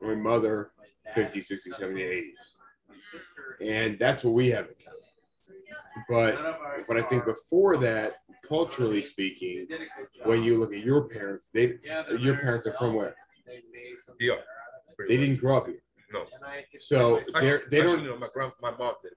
[0.00, 0.72] my mother,
[1.14, 2.24] 50, 60, 70, 80s.
[3.60, 5.00] And that's what we have in common.
[6.08, 8.16] But but I think before that,
[8.46, 9.66] culturally speaking,
[10.24, 11.74] when you look at your parents, they
[12.18, 13.14] your parents are from where?
[14.18, 14.36] Yeah.
[15.08, 15.82] They didn't grow up here.
[16.12, 16.24] No.
[16.78, 19.12] So they're they don't no, my grand, my mom did.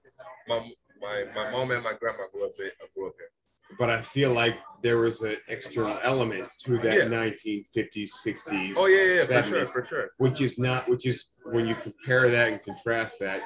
[0.48, 0.70] My
[1.00, 2.52] my my mom and my grandma grew up.
[2.94, 3.30] Grew up here.
[3.78, 7.04] But I feel like there was an external element to oh, that Yeah.
[7.04, 8.74] 1950s, 60s.
[8.76, 10.10] Oh yeah, yeah, yeah, for sure, for sure.
[10.18, 13.40] Which is not, which is when you compare that and contrast that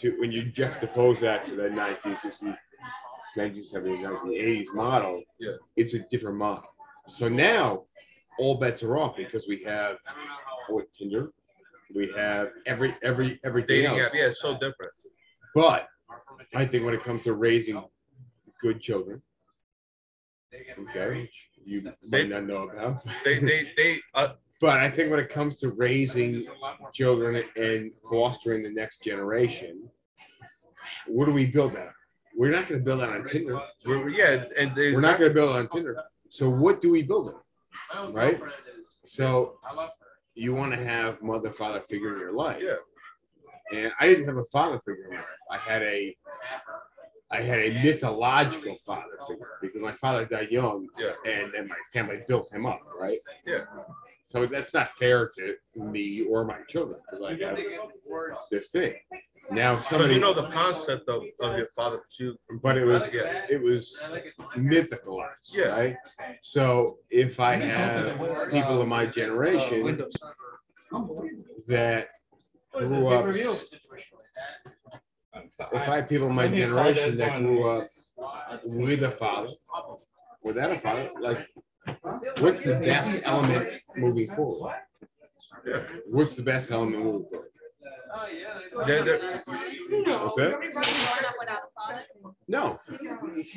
[0.00, 2.56] to when you juxtapose that to the 1960s,
[3.36, 5.22] 1970s, 1980s model.
[5.38, 5.52] Yeah.
[5.76, 6.68] It's a different model.
[7.08, 7.84] So now
[8.38, 9.96] all bets are off because we have
[10.68, 11.32] what Tinder,
[11.94, 14.06] we have every every everything Dating else.
[14.06, 14.92] app, yeah, it's so different.
[15.54, 15.88] But
[16.54, 17.82] I think when it comes to raising
[18.62, 19.20] good children,
[20.54, 23.04] okay, which you might not know about.
[23.24, 24.28] They they they uh,
[24.60, 26.46] But I think when it comes to raising
[26.92, 29.90] children and fostering the next generation,
[31.08, 31.88] what do we build that?
[31.88, 31.94] on?
[32.36, 33.60] We're not going to build that on Tinder.
[33.84, 36.02] we're, yeah, and they, We're not going to build it on Tinder.
[36.30, 37.34] So what do we build it?
[38.10, 38.40] Right?
[39.04, 39.58] So
[40.34, 42.62] you want to have mother father figure in your life.
[42.62, 42.76] Yeah.
[43.76, 45.26] And I didn't have a father figure in my life.
[45.50, 46.16] I had a
[47.32, 51.12] I had a mythological father figure because my father died young Yeah.
[51.26, 53.18] and then my family built him up, right?
[53.46, 53.64] Yeah.
[54.22, 57.58] So that's not fair to me or my children because I have
[58.50, 58.94] this thing.
[59.50, 63.08] Now Because somebody you know the concept of, of your father, too, but it was
[63.12, 63.46] Yeah.
[63.48, 63.98] it was
[64.56, 65.68] mythicalized, Yeah.
[65.70, 65.96] right?
[66.42, 68.18] So if I have
[68.50, 70.04] people of my generation
[71.66, 72.08] that
[72.72, 73.26] grew up,
[75.34, 77.86] if I have people in my generation that grew up
[78.64, 79.48] with a father,
[80.42, 81.46] without a father, like,
[82.38, 84.74] what's the best element moving forward?
[85.66, 85.82] Yeah.
[86.06, 87.48] What's the best element moving forward?
[88.86, 90.50] They're- they're- What's that?
[90.60, 92.02] Growing up without a father.
[92.48, 92.78] No.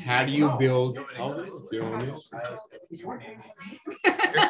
[0.06, 0.98] How do you build?
[1.20, 2.16] Oh, you know what I mean?
[2.16, 2.30] it's,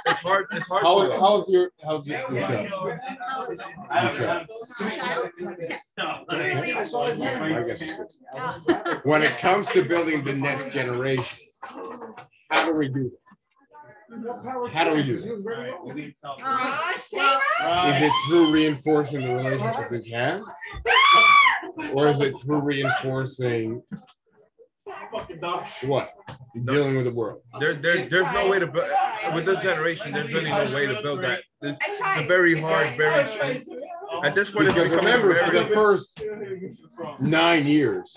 [0.05, 0.45] it's hard.
[0.51, 0.83] It's hard.
[0.83, 2.69] How, to, how old your how old your your child?
[3.89, 4.47] Child?
[4.79, 5.29] Child?
[5.97, 8.19] I guess it's six.
[8.37, 8.99] Oh.
[9.03, 11.37] When it comes to building the next generation,
[12.49, 13.24] how do we do that?
[14.71, 15.27] How do we do that?
[17.95, 20.41] Is it through reinforcing the relationship we have?
[21.93, 23.81] Or is it through reinforcing
[25.83, 26.11] what?
[26.63, 27.41] Dealing with the world.
[27.59, 28.87] there, there, there's no way to build
[29.33, 30.13] with this generation.
[30.13, 31.41] There's really no way to build that.
[31.61, 32.95] It's, it's very hard.
[32.97, 33.25] Very
[34.23, 34.67] at this point.
[34.69, 36.21] it's Because becoming remember, for the first
[37.19, 38.15] nine years,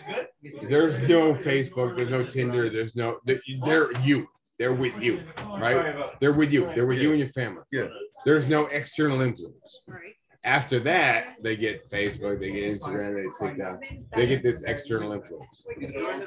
[0.69, 4.29] there's no Facebook, there's no Tinder, there's no, they're- they're you.
[4.59, 5.23] They're with you,
[5.59, 5.95] right?
[6.21, 6.67] They're with you.
[6.75, 7.63] They're with you and your family.
[7.71, 7.87] Yeah.
[8.25, 9.81] There's no external influence.
[9.87, 10.15] right.
[10.45, 15.13] After that, they get Facebook, they get Instagram, they get TikTok, they get this external
[15.13, 15.67] influence.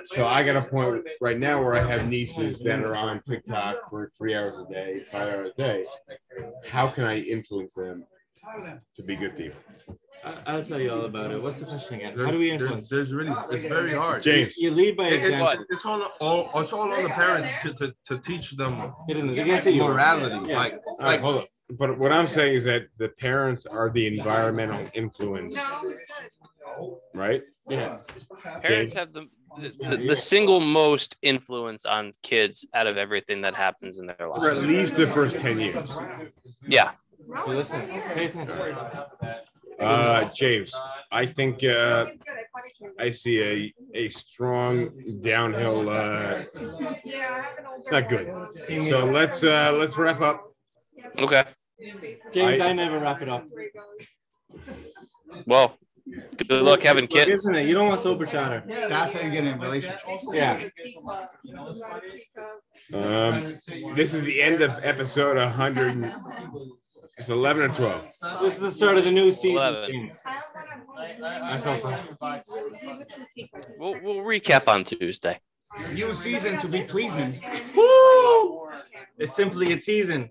[0.06, 3.78] So I got a point right now where I have nieces that are on TikTok
[3.90, 5.86] for three hours a day, five hours a day.
[6.68, 8.06] How can I influence them
[8.96, 9.60] to be good people?
[10.24, 11.42] I- I'll tell you all about it.
[11.42, 12.14] What's the question again?
[12.16, 12.90] There's, How do we influence?
[12.90, 13.34] there's really.
[13.52, 14.22] It's very hard.
[14.22, 14.58] James.
[14.58, 15.66] You lead by It- it's, example.
[15.70, 18.78] it's all, all it's all on the parents to, to, to teach them
[19.08, 19.84] Get the- they can't see you.
[19.84, 20.50] morality.
[20.50, 20.58] Yeah.
[20.58, 21.44] Like All right, like hold on.
[21.80, 25.58] But what I'm saying is that the parents are the environmental influence,
[27.14, 27.44] right?
[27.70, 27.98] Yeah.
[28.62, 29.28] Parents have the,
[29.58, 34.52] the the single most influence on kids out of everything that happens in their For
[34.52, 35.90] at least the first 10 years.
[36.68, 36.92] Yeah.
[37.48, 37.82] You listen.
[38.16, 38.58] Pay attention.
[39.82, 40.74] Uh, James,
[41.12, 42.06] I think uh,
[43.00, 44.92] I see a, a strong
[45.22, 45.90] downhill.
[45.90, 48.28] Uh, it's not good.
[48.90, 50.54] So let's uh, let's wrap up.
[51.18, 51.44] Okay.
[52.32, 53.46] James, I- I, never wrap it up.
[55.48, 55.78] Well,
[56.38, 57.32] good luck having kids.
[57.32, 57.68] Isn't it?
[57.68, 58.64] You don't want sober chatter.
[58.68, 60.26] That's how you get in relationships.
[60.32, 60.64] Yeah.
[62.94, 63.58] Um,
[63.96, 66.14] this is the end of episode 100.
[67.18, 68.14] And- It's 11 or 12.
[68.42, 69.58] This is the start of the new season.
[69.58, 69.92] Eleven.
[69.92, 70.22] James.
[71.24, 72.02] I'm so sorry.
[73.80, 75.40] We'll, we'll recap on Tuesday.
[75.94, 77.42] New season to be pleasing.
[77.76, 78.70] Woo!
[79.18, 80.30] It's simply a teasing.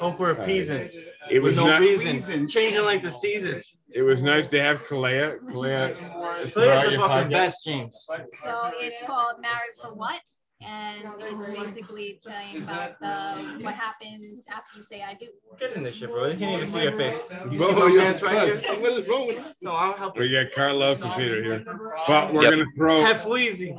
[0.00, 0.88] Hope we're appeasing.
[1.30, 2.48] It With was no not, reason.
[2.48, 3.62] Changing like the season.
[3.90, 5.38] it was nice to have Kalea.
[5.40, 7.30] Kalea, Players throughout the fucking podcast.
[7.30, 8.06] best, James.
[8.06, 10.20] So it's called Married for What?
[10.60, 15.28] And it's basically telling about the what happens after you say I do.
[15.60, 16.24] Get in this shit, bro.
[16.28, 17.14] They can't even see your face.
[17.50, 18.80] You Bro, see my you're man's right here?
[18.80, 20.22] What is wrong with No, I'll help you.
[20.22, 21.64] We got Carlos and Peter here,
[22.08, 22.50] but we're Yep.
[22.50, 23.76] gonna throw Have Fleazy.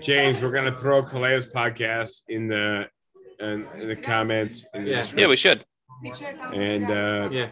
[0.00, 0.40] James.
[0.40, 2.88] We're gonna throw Kalea's podcast in the
[3.40, 4.66] in, in the comments.
[4.74, 5.06] In the Yeah.
[5.16, 5.64] Yeah, we should.
[6.52, 7.50] And uh, Yeah.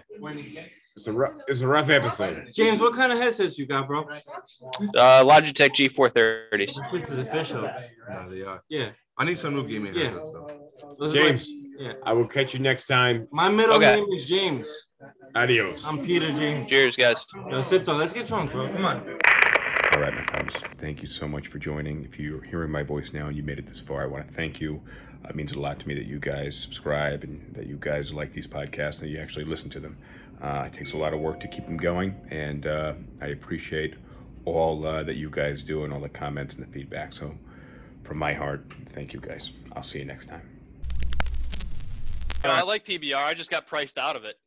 [0.98, 2.48] It's a rough, it's a rough episode.
[2.52, 4.00] James, what kind of headsets you got, bro?
[4.00, 6.92] Uh, Logitech G430s.
[6.92, 7.62] Which is official.
[7.62, 8.62] Yeah, they are.
[8.68, 8.90] Yeah.
[9.16, 10.04] I need some new gaming Yeah.
[10.06, 10.68] headsets, though.
[10.98, 11.92] Those are James, like- yeah.
[12.04, 13.28] I will catch you next time.
[13.30, 13.94] My middle Okay.
[13.94, 14.68] name is James.
[15.36, 15.84] Adios.
[15.86, 16.68] I'm Peter James.
[16.68, 17.24] Cheers, guys.
[17.32, 18.66] Yo, Sipto, let's get drunk, bro.
[18.72, 18.96] Come on.
[19.92, 20.52] All right, my friends.
[20.78, 22.04] Thank you so much for joining.
[22.04, 24.34] If you're hearing my voice now and you made it this far, I want to
[24.34, 24.82] thank you.
[25.24, 28.12] Uh, It means a lot to me that you guys subscribe and that you guys
[28.12, 29.96] like these podcasts and you actually listen to them.
[30.40, 33.94] Uh, it takes a lot of work to keep them going, and uh, I appreciate
[34.44, 37.12] all uh, that you guys do and all the comments and the feedback.
[37.12, 37.34] So,
[38.04, 39.50] from my heart, thank you guys.
[39.72, 40.48] I'll see you next time.
[42.44, 43.16] I like PBR.
[43.16, 44.38] I just got priced out of it.